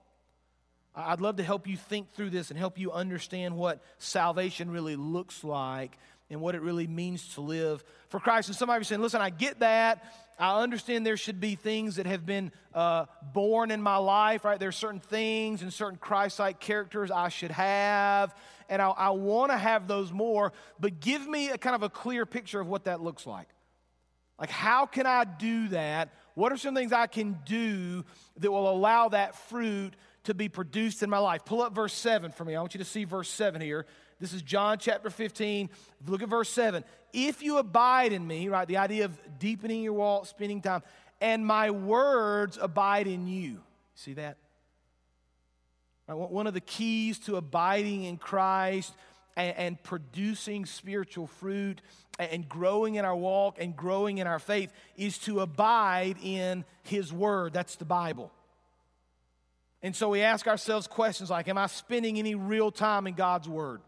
I'd 0.94 1.20
love 1.20 1.36
to 1.36 1.42
help 1.42 1.66
you 1.66 1.76
think 1.76 2.14
through 2.14 2.30
this 2.30 2.50
and 2.50 2.58
help 2.58 2.78
you 2.78 2.90
understand 2.90 3.54
what 3.54 3.82
salvation 3.98 4.70
really 4.70 4.96
looks 4.96 5.44
like 5.44 5.98
and 6.30 6.40
what 6.40 6.54
it 6.54 6.62
really 6.62 6.86
means 6.86 7.34
to 7.34 7.42
live 7.42 7.84
for 8.16 8.20
Christ. 8.20 8.48
And 8.48 8.56
somebody 8.56 8.82
saying, 8.82 9.02
listen, 9.02 9.20
I 9.20 9.28
get 9.28 9.60
that. 9.60 10.02
I 10.38 10.62
understand 10.62 11.04
there 11.04 11.18
should 11.18 11.38
be 11.38 11.54
things 11.54 11.96
that 11.96 12.06
have 12.06 12.24
been 12.24 12.50
uh, 12.74 13.04
borne 13.34 13.70
in 13.70 13.82
my 13.82 13.98
life, 13.98 14.42
right? 14.42 14.58
There 14.58 14.70
are 14.70 14.72
certain 14.72 15.00
things 15.00 15.60
and 15.60 15.70
certain 15.70 15.98
Christ 15.98 16.38
like 16.38 16.58
characters 16.58 17.10
I 17.10 17.28
should 17.28 17.50
have, 17.50 18.34
and 18.70 18.80
I, 18.80 18.88
I 18.88 19.10
want 19.10 19.52
to 19.52 19.58
have 19.58 19.86
those 19.86 20.12
more, 20.12 20.54
but 20.80 20.98
give 21.00 21.26
me 21.28 21.50
a 21.50 21.58
kind 21.58 21.74
of 21.74 21.82
a 21.82 21.90
clear 21.90 22.24
picture 22.24 22.58
of 22.58 22.68
what 22.68 22.84
that 22.84 23.02
looks 23.02 23.26
like. 23.26 23.48
Like, 24.38 24.50
how 24.50 24.86
can 24.86 25.06
I 25.06 25.24
do 25.24 25.68
that? 25.68 26.10
What 26.34 26.52
are 26.52 26.56
some 26.56 26.74
things 26.74 26.94
I 26.94 27.08
can 27.08 27.38
do 27.44 28.02
that 28.38 28.50
will 28.50 28.70
allow 28.70 29.10
that 29.10 29.34
fruit 29.34 29.94
to 30.24 30.32
be 30.32 30.48
produced 30.48 31.02
in 31.02 31.10
my 31.10 31.18
life? 31.18 31.44
Pull 31.44 31.60
up 31.60 31.74
verse 31.74 31.92
7 31.92 32.32
for 32.32 32.46
me. 32.46 32.54
I 32.56 32.60
want 32.60 32.74
you 32.74 32.78
to 32.78 32.84
see 32.84 33.04
verse 33.04 33.28
7 33.28 33.60
here. 33.60 33.84
This 34.18 34.32
is 34.32 34.42
John 34.42 34.78
chapter 34.78 35.10
15. 35.10 35.68
Look 36.06 36.22
at 36.22 36.28
verse 36.28 36.48
7. 36.48 36.84
If 37.12 37.42
you 37.42 37.58
abide 37.58 38.12
in 38.12 38.26
me, 38.26 38.48
right, 38.48 38.66
the 38.66 38.78
idea 38.78 39.04
of 39.04 39.18
deepening 39.38 39.82
your 39.82 39.92
walk, 39.92 40.26
spending 40.26 40.62
time, 40.62 40.82
and 41.20 41.44
my 41.46 41.70
words 41.70 42.58
abide 42.60 43.06
in 43.06 43.26
you. 43.26 43.60
See 43.94 44.14
that? 44.14 44.38
Right, 46.08 46.14
one 46.14 46.46
of 46.46 46.54
the 46.54 46.60
keys 46.60 47.18
to 47.20 47.36
abiding 47.36 48.04
in 48.04 48.16
Christ 48.16 48.94
and, 49.36 49.56
and 49.56 49.82
producing 49.82 50.64
spiritual 50.64 51.26
fruit 51.26 51.82
and 52.18 52.48
growing 52.48 52.94
in 52.94 53.04
our 53.04 53.16
walk 53.16 53.56
and 53.58 53.76
growing 53.76 54.18
in 54.18 54.26
our 54.26 54.38
faith 54.38 54.72
is 54.96 55.18
to 55.18 55.40
abide 55.40 56.16
in 56.22 56.64
His 56.84 57.12
Word. 57.12 57.52
That's 57.52 57.76
the 57.76 57.84
Bible. 57.84 58.32
And 59.82 59.94
so 59.94 60.08
we 60.08 60.22
ask 60.22 60.46
ourselves 60.46 60.86
questions 60.86 61.28
like 61.28 61.48
Am 61.48 61.58
I 61.58 61.66
spending 61.66 62.18
any 62.18 62.34
real 62.34 62.70
time 62.70 63.06
in 63.06 63.14
God's 63.14 63.48
Word? 63.48 63.82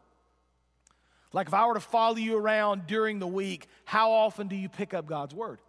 Like 1.33 1.49
if 1.49 1.55
I 1.55 1.67
were 1.67 1.75
to 1.75 1.81
follow 1.81 2.17
you 2.17 2.37
around 2.37 2.87
during 2.87 3.19
the 3.19 3.27
week, 3.27 3.67
how 3.85 4.13
often 4.13 4.49
do 4.49 4.57
you 4.57 4.69
pick 4.69 4.95
up 4.95 5.07
God's 5.07 5.35
Word? 5.35 5.61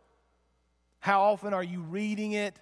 How 1.00 1.24
often 1.24 1.54
are 1.54 1.64
you 1.64 1.82
reading 1.82 2.34
it? 2.34 2.56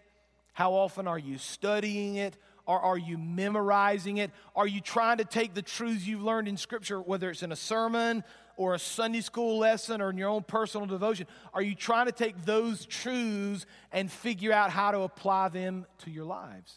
How 0.54 0.74
often 0.74 1.08
are 1.08 1.20
you 1.20 1.38
studying 1.38 2.16
it? 2.16 2.36
Or 2.66 2.80
are 2.80 2.98
you 2.98 3.18
memorizing 3.18 4.18
it? 4.18 4.32
Are 4.56 4.68
you 4.68 4.82
trying 4.82 5.20
to 5.20 5.26
take 5.26 5.54
the 5.54 5.62
truths 5.62 6.06
you've 6.06 6.24
learned 6.24 6.48
in 6.48 6.58
Scripture, 6.58 7.00
whether 7.00 7.30
it's 7.30 7.44
in 7.44 7.52
a 7.52 7.56
sermon 7.56 8.24
or 8.58 8.74
a 8.74 8.80
Sunday 8.80 9.22
school 9.22 9.60
lesson 9.60 10.02
or 10.02 10.10
in 10.10 10.18
your 10.18 10.30
own 10.30 10.44
personal 10.44 10.86
devotion? 10.86 11.28
Are 11.54 11.62
you 11.62 11.76
trying 11.76 12.08
to 12.08 12.12
take 12.12 12.44
those 12.44 12.86
truths 12.86 13.66
and 13.92 14.12
figure 14.12 14.52
out 14.52 14.72
how 14.72 14.92
to 14.92 15.02
apply 15.02 15.50
them 15.50 15.86
to 16.00 16.12
your 16.12 16.26
lives? 16.26 16.74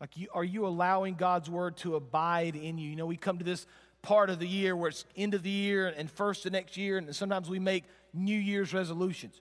Like, 0.00 0.16
you, 0.16 0.28
are 0.32 0.44
you 0.44 0.66
allowing 0.66 1.14
God's 1.14 1.50
word 1.50 1.76
to 1.78 1.94
abide 1.94 2.56
in 2.56 2.78
you? 2.78 2.88
You 2.88 2.96
know, 2.96 3.06
we 3.06 3.18
come 3.18 3.38
to 3.38 3.44
this 3.44 3.66
part 4.02 4.30
of 4.30 4.38
the 4.38 4.46
year 4.46 4.74
where 4.74 4.88
it's 4.88 5.04
end 5.16 5.34
of 5.34 5.42
the 5.42 5.50
year 5.50 5.88
and 5.88 6.10
first 6.10 6.46
of 6.46 6.52
next 6.52 6.76
year, 6.76 6.98
and 6.98 7.14
sometimes 7.14 7.48
we 7.48 7.58
make 7.58 7.84
New 8.12 8.38
Year's 8.38 8.72
resolutions, 8.72 9.40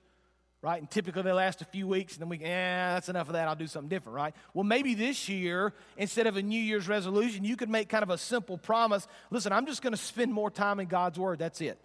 right? 0.61 0.79
And 0.79 0.89
typically 0.89 1.21
they 1.21 1.31
last 1.31 1.61
a 1.61 1.65
few 1.65 1.87
weeks, 1.87 2.13
and 2.13 2.21
then 2.21 2.29
we, 2.29 2.39
yeah, 2.39 2.93
that's 2.93 3.09
enough 3.09 3.27
of 3.27 3.33
that. 3.33 3.47
I'll 3.47 3.55
do 3.55 3.67
something 3.67 3.89
different, 3.89 4.15
right? 4.15 4.35
Well, 4.53 4.63
maybe 4.65 4.95
this 4.95 5.29
year, 5.29 5.73
instead 5.97 6.27
of 6.27 6.37
a 6.37 6.41
New 6.41 6.61
Year's 6.61 6.87
resolution, 6.87 7.43
you 7.43 7.55
could 7.55 7.69
make 7.69 7.89
kind 7.89 8.03
of 8.03 8.09
a 8.09 8.17
simple 8.17 8.57
promise. 8.57 9.07
Listen, 9.31 9.53
I'm 9.53 9.65
just 9.65 9.81
going 9.81 9.93
to 9.93 9.97
spend 9.97 10.33
more 10.33 10.51
time 10.51 10.79
in 10.79 10.87
God's 10.87 11.17
Word. 11.17 11.39
That's 11.39 11.61
it. 11.61 11.79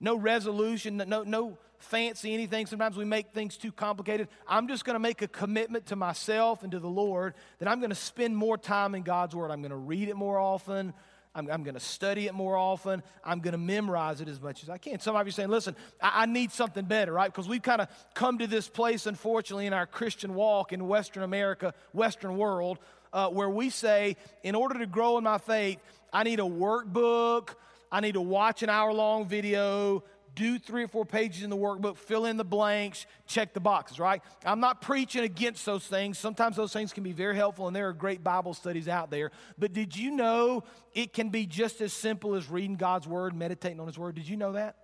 No 0.00 0.16
resolution, 0.16 0.96
no, 1.06 1.22
no 1.22 1.58
fancy 1.78 2.34
anything. 2.34 2.66
Sometimes 2.66 2.96
we 2.96 3.04
make 3.04 3.32
things 3.32 3.56
too 3.56 3.72
complicated. 3.72 4.28
I'm 4.48 4.68
just 4.68 4.84
going 4.84 4.94
to 4.94 5.00
make 5.00 5.22
a 5.22 5.28
commitment 5.28 5.86
to 5.86 5.96
myself 5.96 6.62
and 6.62 6.72
to 6.72 6.78
the 6.78 6.88
Lord 6.88 7.34
that 7.58 7.68
I'm 7.68 7.78
going 7.78 7.90
to 7.90 7.96
spend 7.96 8.36
more 8.36 8.58
time 8.58 8.94
in 8.94 9.02
God's 9.02 9.34
Word. 9.34 9.50
I'm 9.50 9.60
going 9.60 9.70
to 9.70 9.76
read 9.76 10.08
it 10.08 10.16
more 10.16 10.38
often. 10.38 10.94
I'm, 11.34 11.50
I'm 11.50 11.64
going 11.64 11.74
to 11.74 11.80
study 11.80 12.26
it 12.26 12.34
more 12.34 12.56
often. 12.56 13.02
I'm 13.24 13.40
going 13.40 13.52
to 13.52 13.58
memorize 13.58 14.20
it 14.20 14.28
as 14.28 14.40
much 14.40 14.62
as 14.62 14.70
I 14.70 14.78
can. 14.78 15.00
Some 15.00 15.16
of 15.16 15.26
you 15.26 15.30
are 15.30 15.32
saying, 15.32 15.48
listen, 15.48 15.74
I, 16.00 16.22
I 16.22 16.26
need 16.26 16.52
something 16.52 16.84
better, 16.84 17.12
right? 17.12 17.32
Because 17.32 17.48
we've 17.48 17.62
kind 17.62 17.80
of 17.80 17.88
come 18.14 18.38
to 18.38 18.46
this 18.46 18.68
place, 18.68 19.06
unfortunately, 19.06 19.66
in 19.66 19.72
our 19.72 19.86
Christian 19.86 20.34
walk 20.34 20.72
in 20.72 20.86
Western 20.86 21.22
America, 21.22 21.74
Western 21.92 22.36
world, 22.36 22.78
uh, 23.12 23.28
where 23.28 23.50
we 23.50 23.70
say, 23.70 24.16
in 24.42 24.54
order 24.54 24.78
to 24.78 24.86
grow 24.86 25.18
in 25.18 25.24
my 25.24 25.38
faith, 25.38 25.78
I 26.12 26.22
need 26.22 26.40
a 26.40 26.44
workbook. 26.44 27.50
I 27.90 28.00
need 28.00 28.14
to 28.14 28.20
watch 28.20 28.62
an 28.64 28.70
hour 28.70 28.92
long 28.92 29.26
video 29.26 30.02
do 30.34 30.58
three 30.58 30.82
or 30.82 30.88
four 30.88 31.04
pages 31.04 31.42
in 31.42 31.50
the 31.50 31.56
workbook, 31.56 31.96
fill 31.96 32.26
in 32.26 32.36
the 32.36 32.44
blanks, 32.44 33.06
check 33.26 33.54
the 33.54 33.60
boxes, 33.60 33.98
right? 33.98 34.22
I'm 34.44 34.60
not 34.60 34.80
preaching 34.80 35.24
against 35.24 35.64
those 35.64 35.86
things. 35.86 36.18
Sometimes 36.18 36.56
those 36.56 36.72
things 36.72 36.92
can 36.92 37.04
be 37.04 37.12
very 37.12 37.36
helpful, 37.36 37.66
and 37.66 37.74
there 37.74 37.88
are 37.88 37.92
great 37.92 38.24
Bible 38.24 38.54
studies 38.54 38.88
out 38.88 39.10
there. 39.10 39.30
But 39.58 39.72
did 39.72 39.96
you 39.96 40.10
know 40.10 40.64
it 40.92 41.12
can 41.12 41.30
be 41.30 41.46
just 41.46 41.80
as 41.80 41.92
simple 41.92 42.34
as 42.34 42.50
reading 42.50 42.76
God's 42.76 43.06
Word, 43.06 43.34
meditating 43.34 43.80
on 43.80 43.86
His 43.86 43.98
Word? 43.98 44.14
Did 44.14 44.28
you 44.28 44.36
know 44.36 44.52
that? 44.52 44.76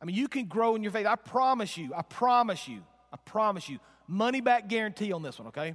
I 0.00 0.04
mean, 0.04 0.16
you 0.16 0.28
can 0.28 0.46
grow 0.46 0.76
in 0.76 0.82
your 0.82 0.92
faith. 0.92 1.06
I 1.06 1.16
promise 1.16 1.76
you, 1.76 1.92
I 1.94 2.02
promise 2.02 2.68
you, 2.68 2.82
I 3.12 3.16
promise 3.24 3.68
you, 3.68 3.78
money 4.06 4.40
back 4.40 4.68
guarantee 4.68 5.12
on 5.12 5.22
this 5.22 5.38
one, 5.38 5.48
okay? 5.48 5.74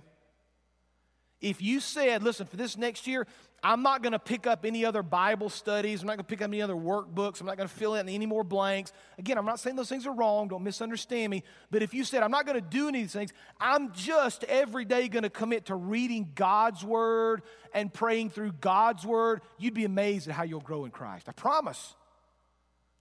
If 1.43 1.61
you 1.61 1.81
said, 1.81 2.23
listen, 2.23 2.47
for 2.47 2.55
this 2.55 2.77
next 2.77 3.05
year, 3.05 3.27
I'm 3.61 3.83
not 3.83 4.01
going 4.01 4.13
to 4.13 4.19
pick 4.19 4.47
up 4.47 4.63
any 4.65 4.85
other 4.85 5.03
Bible 5.03 5.49
studies. 5.49 6.01
I'm 6.01 6.07
not 6.07 6.13
going 6.13 6.25
to 6.25 6.29
pick 6.29 6.41
up 6.41 6.47
any 6.47 6.61
other 6.61 6.73
workbooks. 6.73 7.41
I'm 7.41 7.47
not 7.47 7.57
going 7.57 7.67
to 7.67 7.75
fill 7.75 7.95
in 7.95 8.07
any 8.07 8.25
more 8.25 8.45
blanks. 8.45 8.93
Again, 9.17 9.37
I'm 9.37 9.45
not 9.45 9.59
saying 9.59 9.75
those 9.75 9.89
things 9.89 10.07
are 10.07 10.13
wrong. 10.13 10.47
Don't 10.47 10.63
misunderstand 10.63 11.31
me. 11.31 11.43
But 11.69 11.83
if 11.83 11.93
you 11.93 12.05
said, 12.05 12.23
I'm 12.23 12.31
not 12.31 12.45
going 12.45 12.55
to 12.55 12.65
do 12.65 12.87
any 12.87 12.99
of 12.99 13.03
these 13.03 13.13
things, 13.13 13.33
I'm 13.59 13.91
just 13.91 14.45
every 14.45 14.85
day 14.85 15.09
going 15.09 15.23
to 15.23 15.29
commit 15.29 15.65
to 15.65 15.75
reading 15.75 16.31
God's 16.33 16.81
Word 16.81 17.41
and 17.73 17.93
praying 17.93 18.29
through 18.29 18.53
God's 18.53 19.05
Word, 19.05 19.41
you'd 19.57 19.73
be 19.73 19.83
amazed 19.83 20.29
at 20.29 20.35
how 20.35 20.43
you'll 20.43 20.61
grow 20.61 20.85
in 20.85 20.91
Christ. 20.91 21.27
I 21.27 21.33
promise. 21.33 21.93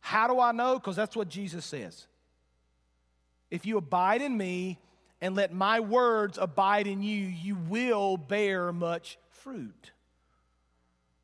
How 0.01 0.27
do 0.27 0.41
I 0.41 0.51
know? 0.51 0.75
Because 0.81 0.97
that's 0.97 1.15
what 1.15 1.29
Jesus 1.29 1.65
says. 1.65 2.09
If 3.53 3.67
you 3.67 3.79
abide 3.79 4.21
in 4.21 4.37
me 4.37 4.81
and 5.23 5.37
let 5.37 5.55
my 5.55 5.79
words 5.79 6.37
abide 6.37 6.89
in 6.89 7.01
you, 7.01 7.27
you 7.27 7.55
will 7.55 8.17
bear 8.17 8.73
much 8.73 9.19
fruit. 9.31 9.93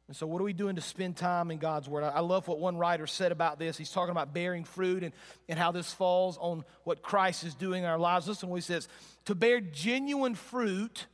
And 0.07 0.17
so, 0.17 0.27
what 0.27 0.41
are 0.41 0.45
we 0.45 0.55
doing 0.55 0.77
to 0.77 0.81
spend 0.81 1.17
time 1.17 1.51
in 1.51 1.59
God's 1.59 1.87
Word? 1.89 2.05
I 2.05 2.21
love 2.21 2.49
what 2.49 2.61
one 2.61 2.79
writer 2.79 3.07
said 3.07 3.33
about 3.33 3.59
this. 3.59 3.77
He's 3.77 3.91
talking 3.91 4.13
about 4.13 4.33
bearing 4.33 4.65
fruit 4.65 5.03
and, 5.03 5.13
and 5.49 5.59
how 5.59 5.73
this 5.73 5.93
falls 5.93 6.39
on 6.39 6.65
what 6.85 7.03
Christ 7.03 7.45
is 7.45 7.55
doing 7.55 7.83
in 7.83 7.91
our 7.91 7.99
lives. 7.99 8.27
Listen 8.27 8.49
what 8.49 8.57
he 8.57 8.63
says 8.63 8.89
To 9.27 9.35
bear 9.35 9.61
genuine 9.61 10.37
fruit, 10.37 11.07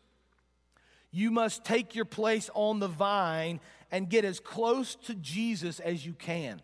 you 1.11 1.31
must 1.33 1.64
take 1.64 1.97
your 1.97 2.05
place 2.05 2.51
on 2.55 2.79
the 2.79 2.87
vine 2.87 3.61
and 3.90 4.11
get 4.11 4.25
as 4.25 4.38
close 4.38 4.94
to 5.07 5.14
Jesus 5.14 5.81
as 5.81 6.05
you 6.05 6.12
can. 6.12 6.61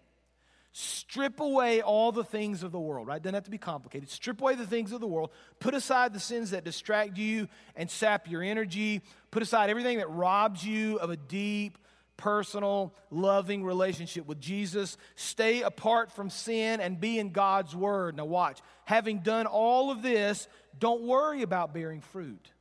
Strip 0.72 1.40
away 1.40 1.82
all 1.82 2.12
the 2.12 2.22
things 2.22 2.62
of 2.62 2.70
the 2.70 2.78
world, 2.78 3.08
right? 3.08 3.20
Doesn't 3.20 3.34
have 3.34 3.44
to 3.44 3.50
be 3.50 3.58
complicated. 3.58 4.08
Strip 4.08 4.40
away 4.40 4.54
the 4.54 4.66
things 4.66 4.92
of 4.92 5.00
the 5.00 5.06
world. 5.06 5.30
Put 5.58 5.74
aside 5.74 6.12
the 6.12 6.20
sins 6.20 6.52
that 6.52 6.64
distract 6.64 7.18
you 7.18 7.48
and 7.74 7.90
sap 7.90 8.30
your 8.30 8.42
energy. 8.42 9.02
Put 9.32 9.42
aside 9.42 9.68
everything 9.68 9.98
that 9.98 10.08
robs 10.10 10.64
you 10.64 10.98
of 10.98 11.10
a 11.10 11.16
deep, 11.16 11.76
personal, 12.16 12.94
loving 13.10 13.64
relationship 13.64 14.26
with 14.26 14.40
Jesus. 14.40 14.96
Stay 15.16 15.62
apart 15.62 16.12
from 16.12 16.30
sin 16.30 16.80
and 16.80 17.00
be 17.00 17.18
in 17.18 17.30
God's 17.30 17.74
Word. 17.74 18.16
Now, 18.16 18.26
watch. 18.26 18.60
Having 18.84 19.20
done 19.20 19.46
all 19.46 19.90
of 19.90 20.02
this, 20.02 20.46
don't 20.78 21.02
worry 21.02 21.42
about 21.42 21.74
bearing 21.74 22.00
fruit. 22.00 22.52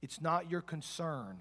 It's 0.00 0.20
not 0.20 0.48
your 0.48 0.60
concern. 0.60 1.38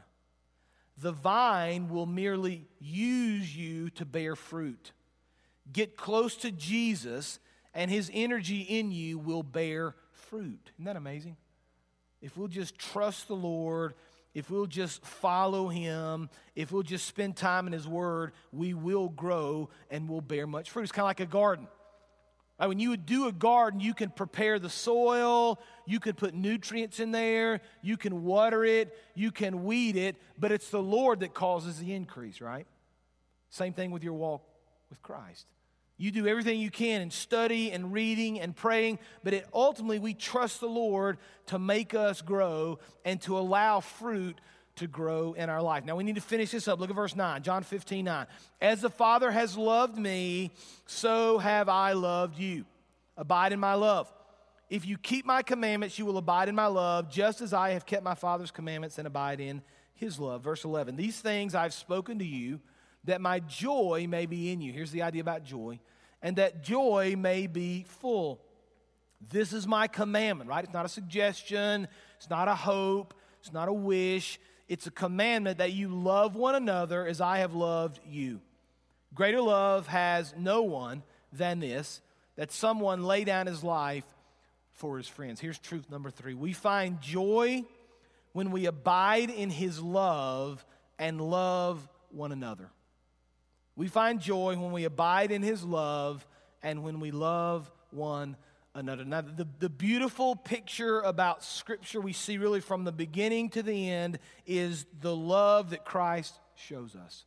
The 0.98 1.12
vine 1.12 1.90
will 1.90 2.06
merely 2.06 2.68
use 2.80 3.56
you 3.56 3.90
to 3.92 4.06
bear 4.06 4.36
fruit. 4.36 4.94
Get 5.72 5.96
close 5.96 6.36
to 6.38 6.52
Jesus, 6.52 7.40
and 7.74 7.90
his 7.90 8.12
energy 8.14 8.62
in 8.62 8.92
you 8.92 9.18
will 9.18 9.44
bear 9.44 9.96
fruit. 10.12 10.72
Isn't 10.76 10.86
that 10.86 10.96
amazing? 10.96 11.38
If 12.22 12.38
we'll 12.38 12.48
just 12.48 12.78
trust 12.78 13.28
the 13.28 13.36
Lord 13.36 13.94
if 14.34 14.50
we'll 14.50 14.66
just 14.66 15.06
follow 15.06 15.68
him, 15.68 16.30
if 16.56 16.72
we'll 16.72 16.84
just 16.84 17.06
spend 17.06 17.36
time 17.36 17.68
in 17.68 17.74
his 17.74 17.88
word, 17.88 18.32
we 18.52 18.74
will 18.74 19.10
grow 19.10 19.70
and 19.92 20.10
we'll 20.10 20.22
bear 20.22 20.48
much 20.48 20.72
fruit. 20.72 20.84
It's 20.84 20.92
kind 20.92 21.04
of 21.04 21.10
like 21.10 21.20
a 21.20 21.26
garden. 21.26 21.68
Right, 22.60 22.68
when 22.68 22.80
you 22.80 22.90
would 22.90 23.06
do 23.06 23.28
a 23.28 23.32
garden, 23.32 23.80
you 23.80 23.94
can 23.94 24.10
prepare 24.10 24.58
the 24.58 24.70
soil, 24.70 25.60
you 25.86 26.00
can 26.00 26.14
put 26.14 26.34
nutrients 26.34 27.00
in 27.00 27.12
there, 27.12 27.62
you 27.82 27.98
can 27.98 28.24
water 28.24 28.64
it, 28.64 28.96
you 29.16 29.32
can 29.32 29.64
weed 29.64 29.96
it, 29.96 30.16
but 30.38 30.52
it's 30.52 30.70
the 30.70 30.82
Lord 30.82 31.22
that 31.22 31.34
causes 31.34 31.80
the 31.80 31.94
increase, 31.94 32.42
right? 32.42 32.66
Same 33.50 33.74
thing 33.74 33.92
with 33.92 34.04
your 34.04 34.14
walk 34.14 34.44
with 34.94 35.02
Christ. 35.02 35.48
You 35.98 36.12
do 36.12 36.28
everything 36.28 36.60
you 36.60 36.70
can 36.70 37.02
in 37.02 37.10
study 37.10 37.72
and 37.72 37.92
reading 37.92 38.40
and 38.40 38.56
praying, 38.56 39.00
but 39.24 39.34
it, 39.34 39.48
ultimately 39.52 39.98
we 39.98 40.14
trust 40.14 40.60
the 40.60 40.68
Lord 40.68 41.18
to 41.48 41.58
make 41.58 41.96
us 41.96 42.22
grow 42.22 42.78
and 43.04 43.20
to 43.22 43.40
allow 43.40 43.80
fruit 43.80 44.40
to 44.76 44.86
grow 44.86 45.34
in 45.34 45.50
our 45.50 45.64
life. 45.64 45.84
Now 45.84 45.96
we 45.96 46.04
need 46.04 46.16
to 46.16 46.22
finish 46.22 46.52
this 46.52 46.68
up. 46.68 46.80
Look 46.80 46.92
at 46.92 46.96
verse 46.96 47.16
9, 47.16 47.42
John 47.42 47.64
15, 47.64 48.06
9. 48.06 48.28
As 48.62 48.82
the 48.82 48.90
Father 48.90 49.32
has 49.32 49.58
loved 49.58 49.98
me, 49.98 50.52
so 50.86 51.40
have 51.40 51.70
I 51.70 51.94
loved 51.94 52.38
you. 52.38 52.66
Abide 53.18 53.52
in 53.52 53.60
my 53.60 53.74
love. 53.74 54.12
If 54.70 54.86
you 54.86 55.00
keep 55.00 55.26
my 55.26 55.42
commandments, 55.42 55.98
you 55.98 56.06
will 56.06 56.18
abide 56.20 56.50
in 56.50 56.56
my 56.56 56.68
love, 56.68 57.10
just 57.10 57.42
as 57.42 57.52
I 57.52 57.72
have 57.72 57.88
kept 57.88 58.04
my 58.04 58.16
Father's 58.16 58.52
commandments 58.52 59.00
and 59.00 59.08
abide 59.08 59.40
in 59.40 59.64
his 59.96 60.20
love. 60.20 60.44
Verse 60.44 60.64
11 60.64 60.96
These 60.96 61.20
things 61.20 61.56
I've 61.56 61.74
spoken 61.74 62.20
to 62.20 62.26
you, 62.26 62.60
that 63.06 63.22
my 63.22 63.40
joy 63.40 64.06
may 64.10 64.26
be 64.26 64.52
in 64.52 64.62
you. 64.62 64.72
Here's 64.72 64.92
the 64.92 65.02
idea 65.02 65.22
about 65.22 65.44
joy, 65.44 65.80
and 66.22 66.38
that 66.38 66.64
joy 66.64 67.16
may 67.18 67.48
be 67.48 67.86
full. 67.88 68.42
This 69.30 69.54
is 69.54 69.68
my 69.68 69.88
commandment, 69.88 70.50
right? 70.50 70.64
It's 70.64 70.74
not 70.74 70.86
a 70.86 70.90
suggestion, 70.90 71.88
it's 72.18 72.30
not 72.30 72.48
a 72.48 72.56
hope, 72.56 73.14
it's 73.40 73.54
not 73.54 73.68
a 73.68 73.74
wish. 73.74 74.40
It's 74.70 74.88
a 74.88 74.92
commandment 74.92 75.58
that 75.58 75.74
you 75.74 75.90
love 75.90 76.36
one 76.36 76.56
another 76.56 77.06
as 77.06 77.22
I 77.22 77.40
have 77.40 77.54
loved 77.54 78.00
you. 78.08 78.40
Greater 79.14 79.42
love 79.42 79.88
has 79.88 80.34
no 80.38 80.64
one 80.64 81.04
than 81.32 81.60
this, 81.60 82.02
that 82.38 82.52
someone 82.52 83.04
lay 83.04 83.24
down 83.24 83.46
his 83.46 83.64
life 83.64 84.06
for 84.72 84.98
his 84.98 85.08
friends. 85.08 85.40
Here's 85.40 85.60
truth 85.60 85.90
number 85.92 86.10
three 86.10 86.34
we 86.34 86.54
find 86.54 87.02
joy 87.02 87.64
when 88.32 88.52
we 88.52 88.66
abide 88.66 89.30
in 89.30 89.50
his 89.50 89.80
love 89.80 90.66
and 90.98 91.22
love 91.22 91.88
one 92.10 92.32
another. 92.32 92.72
We 93.76 93.88
find 93.88 94.20
joy 94.20 94.56
when 94.58 94.72
we 94.72 94.84
abide 94.84 95.32
in 95.32 95.42
his 95.42 95.64
love 95.64 96.26
and 96.62 96.84
when 96.84 97.00
we 97.00 97.12
love 97.12 97.72
one 97.92 98.38
another. 98.76 99.04
Now, 99.06 99.22
the, 99.22 99.48
the 99.60 99.70
beautiful 99.70 100.36
picture 100.36 101.02
about 101.02 101.44
Scripture 101.44 102.02
we 102.02 102.14
see 102.14 102.38
really 102.38 102.62
from 102.62 102.84
the 102.84 102.92
beginning 102.92 103.50
to 103.52 103.64
the 103.64 103.90
end 103.90 104.20
is 104.46 104.86
the 105.02 105.16
love 105.16 105.72
that 105.72 105.86
Christ 105.86 106.34
shows 106.56 106.96
us. 106.96 107.26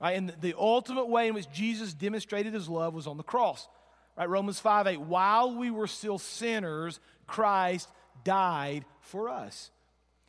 Right? 0.00 0.16
And 0.16 0.34
the 0.40 0.54
ultimate 0.58 1.08
way 1.08 1.28
in 1.28 1.34
which 1.34 1.50
Jesus 1.50 1.92
demonstrated 1.92 2.54
his 2.54 2.68
love 2.68 2.94
was 2.94 3.06
on 3.06 3.16
the 3.16 3.22
cross. 3.22 3.68
Right? 4.16 4.28
Romans 4.28 4.58
5 4.60 4.86
8, 4.86 5.00
while 5.00 5.54
we 5.54 5.70
were 5.70 5.86
still 5.86 6.18
sinners, 6.18 7.00
Christ 7.26 7.88
died 8.24 8.84
for 9.00 9.28
us. 9.28 9.70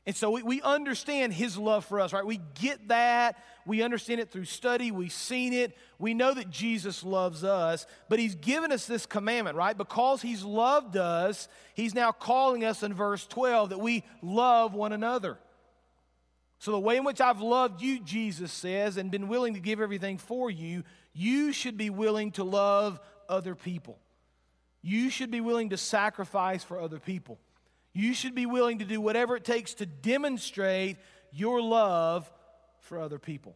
And 0.05 0.15
so 0.15 0.31
we, 0.31 0.41
we 0.41 0.61
understand 0.61 1.31
his 1.31 1.57
love 1.57 1.85
for 1.85 1.99
us, 1.99 2.11
right? 2.11 2.25
We 2.25 2.41
get 2.59 2.87
that. 2.87 3.37
We 3.67 3.83
understand 3.83 4.19
it 4.19 4.31
through 4.31 4.45
study. 4.45 4.91
We've 4.91 5.11
seen 5.11 5.53
it. 5.53 5.77
We 5.99 6.15
know 6.15 6.33
that 6.33 6.49
Jesus 6.49 7.03
loves 7.03 7.43
us, 7.43 7.85
but 8.09 8.17
he's 8.17 8.33
given 8.33 8.71
us 8.71 8.87
this 8.87 9.05
commandment, 9.05 9.57
right? 9.57 9.77
Because 9.77 10.21
he's 10.21 10.43
loved 10.43 10.97
us, 10.97 11.47
he's 11.75 11.93
now 11.93 12.11
calling 12.11 12.65
us 12.65 12.81
in 12.81 12.95
verse 12.95 13.27
12 13.27 13.69
that 13.69 13.79
we 13.79 14.03
love 14.23 14.73
one 14.73 14.91
another. 14.91 15.37
So, 16.57 16.71
the 16.71 16.79
way 16.79 16.97
in 16.97 17.03
which 17.03 17.21
I've 17.21 17.41
loved 17.41 17.81
you, 17.81 17.99
Jesus 17.99 18.51
says, 18.51 18.97
and 18.97 19.09
been 19.09 19.27
willing 19.27 19.55
to 19.55 19.59
give 19.59 19.81
everything 19.81 20.19
for 20.19 20.49
you, 20.49 20.83
you 21.13 21.53
should 21.53 21.75
be 21.75 21.89
willing 21.89 22.31
to 22.33 22.43
love 22.43 22.99
other 23.27 23.55
people. 23.55 23.97
You 24.83 25.09
should 25.09 25.31
be 25.31 25.41
willing 25.41 25.69
to 25.69 25.77
sacrifice 25.77 26.63
for 26.63 26.79
other 26.79 26.99
people. 26.99 27.39
You 27.93 28.13
should 28.13 28.35
be 28.35 28.45
willing 28.45 28.79
to 28.79 28.85
do 28.85 29.01
whatever 29.01 29.35
it 29.35 29.43
takes 29.43 29.73
to 29.75 29.85
demonstrate 29.85 30.97
your 31.31 31.61
love 31.61 32.31
for 32.79 32.99
other 32.99 33.19
people. 33.19 33.55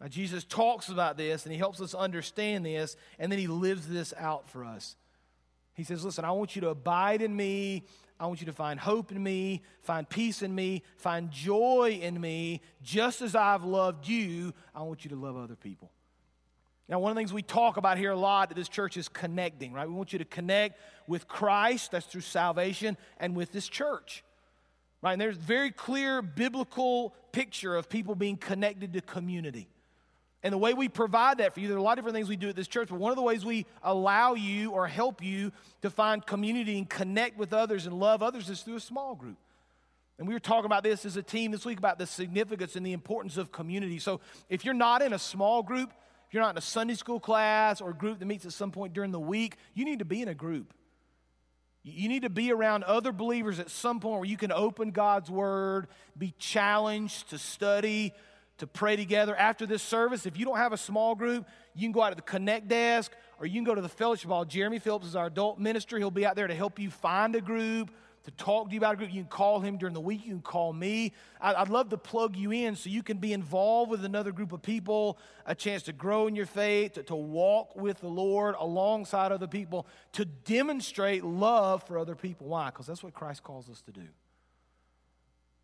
Now, 0.00 0.08
Jesus 0.08 0.44
talks 0.44 0.88
about 0.88 1.16
this 1.16 1.44
and 1.44 1.52
he 1.52 1.58
helps 1.58 1.80
us 1.80 1.94
understand 1.94 2.66
this, 2.66 2.96
and 3.18 3.32
then 3.32 3.38
he 3.38 3.46
lives 3.46 3.88
this 3.88 4.12
out 4.18 4.48
for 4.48 4.64
us. 4.64 4.96
He 5.74 5.84
says, 5.84 6.04
Listen, 6.04 6.24
I 6.24 6.32
want 6.32 6.56
you 6.56 6.62
to 6.62 6.68
abide 6.68 7.22
in 7.22 7.34
me. 7.34 7.84
I 8.18 8.26
want 8.26 8.40
you 8.40 8.46
to 8.46 8.52
find 8.52 8.80
hope 8.80 9.12
in 9.12 9.22
me, 9.22 9.62
find 9.82 10.08
peace 10.08 10.40
in 10.40 10.54
me, 10.54 10.82
find 10.96 11.30
joy 11.30 11.98
in 12.00 12.18
me. 12.18 12.62
Just 12.82 13.20
as 13.20 13.34
I've 13.34 13.62
loved 13.62 14.08
you, 14.08 14.54
I 14.74 14.82
want 14.82 15.04
you 15.04 15.10
to 15.10 15.16
love 15.16 15.36
other 15.36 15.54
people. 15.54 15.90
Now, 16.88 17.00
one 17.00 17.10
of 17.10 17.16
the 17.16 17.20
things 17.20 17.32
we 17.32 17.42
talk 17.42 17.76
about 17.76 17.98
here 17.98 18.12
a 18.12 18.16
lot 18.16 18.50
at 18.50 18.56
this 18.56 18.68
church 18.68 18.96
is 18.96 19.08
connecting, 19.08 19.72
right? 19.72 19.88
We 19.88 19.94
want 19.94 20.12
you 20.12 20.20
to 20.20 20.24
connect 20.24 20.78
with 21.08 21.26
Christ, 21.26 21.90
that's 21.90 22.06
through 22.06 22.20
salvation, 22.20 22.96
and 23.18 23.34
with 23.34 23.50
this 23.50 23.68
church. 23.68 24.22
Right? 25.02 25.12
And 25.12 25.20
there's 25.20 25.36
very 25.36 25.72
clear 25.72 26.22
biblical 26.22 27.14
picture 27.32 27.76
of 27.76 27.88
people 27.88 28.14
being 28.14 28.36
connected 28.36 28.92
to 28.92 29.00
community. 29.00 29.68
And 30.42 30.52
the 30.52 30.58
way 30.58 30.74
we 30.74 30.88
provide 30.88 31.38
that 31.38 31.54
for 31.54 31.60
you, 31.60 31.66
there 31.66 31.76
are 31.76 31.80
a 31.80 31.82
lot 31.82 31.92
of 31.92 32.04
different 32.04 32.14
things 32.14 32.28
we 32.28 32.36
do 32.36 32.48
at 32.48 32.54
this 32.54 32.68
church, 32.68 32.88
but 32.88 33.00
one 33.00 33.10
of 33.10 33.16
the 33.16 33.22
ways 33.22 33.44
we 33.44 33.66
allow 33.82 34.34
you 34.34 34.70
or 34.70 34.86
help 34.86 35.22
you 35.22 35.50
to 35.82 35.90
find 35.90 36.24
community 36.24 36.78
and 36.78 36.88
connect 36.88 37.36
with 37.36 37.52
others 37.52 37.86
and 37.86 37.98
love 37.98 38.22
others 38.22 38.48
is 38.48 38.62
through 38.62 38.76
a 38.76 38.80
small 38.80 39.16
group. 39.16 39.38
And 40.18 40.28
we 40.28 40.34
were 40.34 40.40
talking 40.40 40.66
about 40.66 40.84
this 40.84 41.04
as 41.04 41.16
a 41.16 41.22
team 41.22 41.50
this 41.50 41.64
week 41.64 41.78
about 41.78 41.98
the 41.98 42.06
significance 42.06 42.76
and 42.76 42.86
the 42.86 42.92
importance 42.92 43.36
of 43.36 43.50
community. 43.50 43.98
So 43.98 44.20
if 44.48 44.64
you're 44.64 44.72
not 44.72 45.02
in 45.02 45.12
a 45.12 45.18
small 45.18 45.62
group, 45.62 45.92
if 46.26 46.34
you're 46.34 46.42
not 46.42 46.50
in 46.50 46.58
a 46.58 46.62
Sunday 46.62 46.94
school 46.94 47.20
class 47.20 47.80
or 47.80 47.90
a 47.90 47.94
group 47.94 48.18
that 48.18 48.26
meets 48.26 48.44
at 48.44 48.52
some 48.52 48.72
point 48.72 48.92
during 48.92 49.12
the 49.12 49.20
week, 49.20 49.56
you 49.74 49.84
need 49.84 50.00
to 50.00 50.04
be 50.04 50.22
in 50.22 50.28
a 50.28 50.34
group. 50.34 50.74
You 51.84 52.08
need 52.08 52.22
to 52.22 52.30
be 52.30 52.50
around 52.50 52.82
other 52.82 53.12
believers 53.12 53.60
at 53.60 53.70
some 53.70 54.00
point 54.00 54.16
where 54.16 54.28
you 54.28 54.36
can 54.36 54.50
open 54.50 54.90
God's 54.90 55.30
Word, 55.30 55.86
be 56.18 56.34
challenged 56.36 57.30
to 57.30 57.38
study, 57.38 58.12
to 58.58 58.66
pray 58.66 58.96
together. 58.96 59.36
After 59.36 59.66
this 59.66 59.84
service, 59.84 60.26
if 60.26 60.36
you 60.36 60.44
don't 60.44 60.56
have 60.56 60.72
a 60.72 60.76
small 60.76 61.14
group, 61.14 61.46
you 61.76 61.82
can 61.82 61.92
go 61.92 62.02
out 62.02 62.10
to 62.10 62.16
the 62.16 62.22
Connect 62.22 62.66
desk 62.66 63.12
or 63.38 63.46
you 63.46 63.54
can 63.54 63.64
go 63.64 63.76
to 63.76 63.80
the 63.80 63.88
Fellowship 63.88 64.28
Hall. 64.28 64.44
Jeremy 64.44 64.80
Phillips 64.80 65.06
is 65.06 65.14
our 65.14 65.26
adult 65.26 65.60
minister. 65.60 65.96
He'll 65.96 66.10
be 66.10 66.26
out 66.26 66.34
there 66.34 66.48
to 66.48 66.54
help 66.54 66.80
you 66.80 66.90
find 66.90 67.36
a 67.36 67.40
group 67.40 67.90
to 68.26 68.32
talk 68.32 68.68
to 68.68 68.74
you 68.74 68.80
about 68.80 68.94
a 68.94 68.96
group. 68.96 69.12
You 69.12 69.22
can 69.22 69.30
call 69.30 69.60
him 69.60 69.78
during 69.78 69.94
the 69.94 70.00
week. 70.00 70.26
You 70.26 70.32
can 70.32 70.42
call 70.42 70.72
me. 70.72 71.12
I'd 71.40 71.68
love 71.68 71.90
to 71.90 71.96
plug 71.96 72.34
you 72.36 72.50
in 72.50 72.74
so 72.74 72.90
you 72.90 73.04
can 73.04 73.18
be 73.18 73.32
involved 73.32 73.88
with 73.88 74.04
another 74.04 74.32
group 74.32 74.52
of 74.52 74.62
people, 74.62 75.18
a 75.46 75.54
chance 75.54 75.84
to 75.84 75.92
grow 75.92 76.26
in 76.26 76.34
your 76.34 76.46
faith, 76.46 76.98
to, 77.06 77.14
walk 77.14 77.76
with 77.76 78.00
the 78.00 78.08
Lord 78.08 78.56
alongside 78.58 79.30
other 79.30 79.46
people, 79.46 79.86
to 80.12 80.24
demonstrate 80.24 81.24
love 81.24 81.84
for 81.84 81.98
other 81.98 82.16
people. 82.16 82.48
Why? 82.48 82.66
Because 82.66 82.86
that's 82.86 83.02
what 83.02 83.14
Christ 83.14 83.44
calls 83.44 83.70
us 83.70 83.80
to 83.82 83.92
do. 83.92 84.08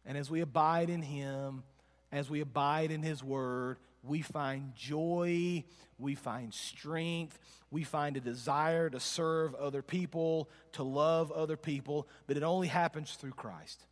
And 0.06 0.16
as 0.16 0.30
we 0.30 0.40
abide 0.40 0.88
in 0.88 1.02
Him, 1.02 1.64
as 2.12 2.28
we 2.28 2.40
abide 2.40 2.90
in 2.90 3.02
His 3.02 3.24
Word, 3.24 3.78
we 4.02 4.20
find 4.20 4.74
joy, 4.74 5.64
we 5.98 6.14
find 6.14 6.52
strength, 6.52 7.38
we 7.70 7.84
find 7.84 8.16
a 8.16 8.20
desire 8.20 8.90
to 8.90 9.00
serve 9.00 9.54
other 9.54 9.82
people, 9.82 10.50
to 10.72 10.82
love 10.82 11.32
other 11.32 11.56
people, 11.56 12.06
but 12.26 12.36
it 12.36 12.42
only 12.42 12.68
happens 12.68 13.12
through 13.12 13.32
Christ. 13.32 13.86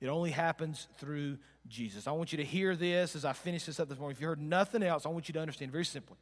It 0.00 0.08
only 0.08 0.30
happens 0.30 0.86
through 0.98 1.38
Jesus. 1.66 2.06
I 2.06 2.12
want 2.12 2.32
you 2.32 2.38
to 2.38 2.44
hear 2.44 2.76
this 2.76 3.16
as 3.16 3.24
I 3.24 3.32
finish 3.32 3.64
this 3.64 3.80
up 3.80 3.88
this 3.88 3.98
morning. 3.98 4.14
If 4.14 4.20
you 4.20 4.28
heard 4.28 4.40
nothing 4.40 4.82
else, 4.82 5.06
I 5.06 5.08
want 5.08 5.28
you 5.28 5.32
to 5.32 5.40
understand 5.40 5.72
very 5.72 5.86
simply. 5.86 6.18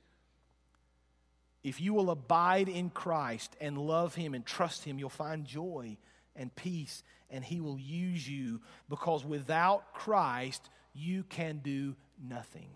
If 1.65 1.81
you 1.81 1.93
will 1.93 2.11
abide 2.11 2.69
in 2.69 2.91
Christ 2.91 3.57
and 3.61 3.77
love 3.77 4.15
Him 4.15 4.35
and 4.35 4.47
trust 4.47 4.85
Him, 4.85 4.99
you'll 4.99 5.09
find 5.09 5.45
joy 5.45 5.97
and 6.37 6.55
peace, 6.55 7.03
and 7.31 7.45
He 7.45 7.61
will 7.61 7.79
use 7.79 8.29
you 8.29 8.61
because 8.89 9.25
without 9.25 9.93
Christ, 9.93 10.69
you 10.95 11.25
can 11.25 11.59
do 11.59 11.97
nothing. 12.23 12.69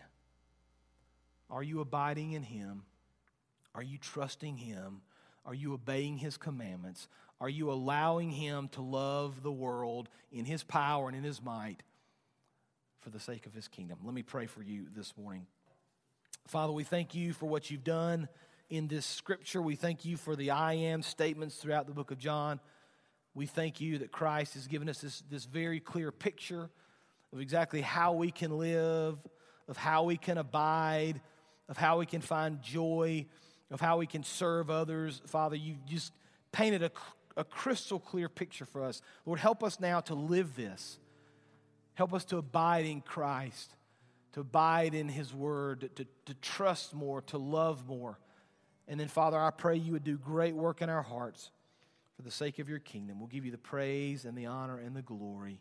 Are 1.51 1.63
you 1.63 1.81
abiding 1.81 2.33
in 2.33 2.43
Him? 2.43 2.83
Are 3.75 3.83
you 3.83 3.97
trusting 3.99 4.57
Him? 4.57 5.01
Are 5.47 5.55
you 5.55 5.73
obeying 5.73 6.19
His 6.19 6.37
commandments? 6.37 7.09
Are 7.41 7.49
you 7.49 7.71
allowing 7.71 8.31
Him 8.31 8.69
to 8.73 8.83
love 8.83 9.43
the 9.43 9.53
world 9.53 10.09
in 10.33 10.45
His 10.45 10.63
power 10.63 11.09
and 11.09 11.17
in 11.17 11.23
His 11.23 11.43
might 11.43 11.83
for 13.01 13.11
the 13.11 13.21
sake 13.21 13.47
of 13.47 13.55
His 13.55 13.69
kingdom? 13.69 13.99
Let 14.05 14.15
me 14.15 14.23
pray 14.23 14.47
for 14.47 14.63
you 14.63 14.87
this 14.95 15.17
morning. 15.17 15.47
Father, 16.47 16.73
we 16.73 16.85
thank 16.85 17.15
you 17.15 17.33
for 17.33 17.47
what 17.47 17.71
you've 17.71 17.85
done 17.85 18.29
in 18.69 18.89
this 18.89 19.07
scripture. 19.07 19.63
We 19.63 19.77
thank 19.77 20.05
you 20.05 20.17
for 20.17 20.37
the 20.37 20.51
I 20.51 20.75
am 20.75 21.03
statements 21.03 21.57
throughout 21.57 21.87
the 21.87 21.95
book 21.95 22.11
of 22.11 22.19
John. 22.19 22.61
We 23.35 23.47
thank 23.47 23.81
you 23.81 23.99
that 23.99 24.13
Christ 24.13 24.55
has 24.55 24.67
given 24.67 24.89
us 24.89 25.01
this, 25.01 25.23
this 25.31 25.45
very 25.45 25.79
clear 25.81 26.11
picture 26.11 26.69
of 27.33 27.41
exactly 27.41 27.81
how 27.81 28.13
we 28.13 28.31
can 28.31 28.59
live, 28.59 29.19
of 29.69 29.77
how 29.77 30.05
we 30.05 30.17
can 30.17 30.39
abide 30.39 31.21
of 31.69 31.77
how 31.77 31.99
we 31.99 32.07
can 32.07 32.21
find 32.21 32.63
joy, 32.63 33.27
of 33.71 33.81
how 33.81 33.99
we 33.99 34.07
can 34.07 34.23
serve 34.23 34.71
others. 34.71 35.21
Father, 35.27 35.57
you 35.57 35.77
just 35.87 36.13
painted 36.51 36.83
a, 36.83 36.91
a 37.37 37.45
crystal 37.45 38.01
clear 38.01 38.29
picture 38.29 38.65
for 38.65 38.83
us. 38.83 39.03
Lord, 39.27 39.39
help 39.39 39.63
us 39.63 39.79
now 39.79 40.01
to 40.01 40.15
live 40.15 40.57
this. 40.57 40.99
Help 41.95 42.15
us 42.15 42.25
to 42.27 42.39
abide 42.39 42.87
in 42.87 43.01
Christ, 43.01 43.75
to 44.33 44.41
abide 44.41 44.95
in 44.95 45.09
His 45.09 45.35
Word, 45.35 45.91
to, 45.97 46.07
to 46.27 46.35
trust 46.41 46.95
more, 46.95 47.21
to 47.23 47.39
love 47.39 47.87
more. 47.87 48.19
And 48.87 48.99
then, 48.99 49.09
Father, 49.09 49.39
I 49.39 49.51
pray 49.51 49.77
you 49.77 49.93
would 49.93 50.05
do 50.05 50.17
great 50.17 50.55
work 50.55 50.81
in 50.81 50.89
our 50.89 51.03
hearts 51.03 51.51
for 52.17 52.23
the 52.23 52.31
sake 52.31 52.59
of 52.59 52.69
your 52.69 52.79
kingdom. 52.79 53.19
We'll 53.19 53.29
give 53.29 53.45
you 53.45 53.51
the 53.51 53.59
praise 53.59 54.25
and 54.25 54.39
the 54.39 54.47
honor 54.47 54.79
and 54.79 54.97
the 54.97 55.03
glory. 55.03 55.61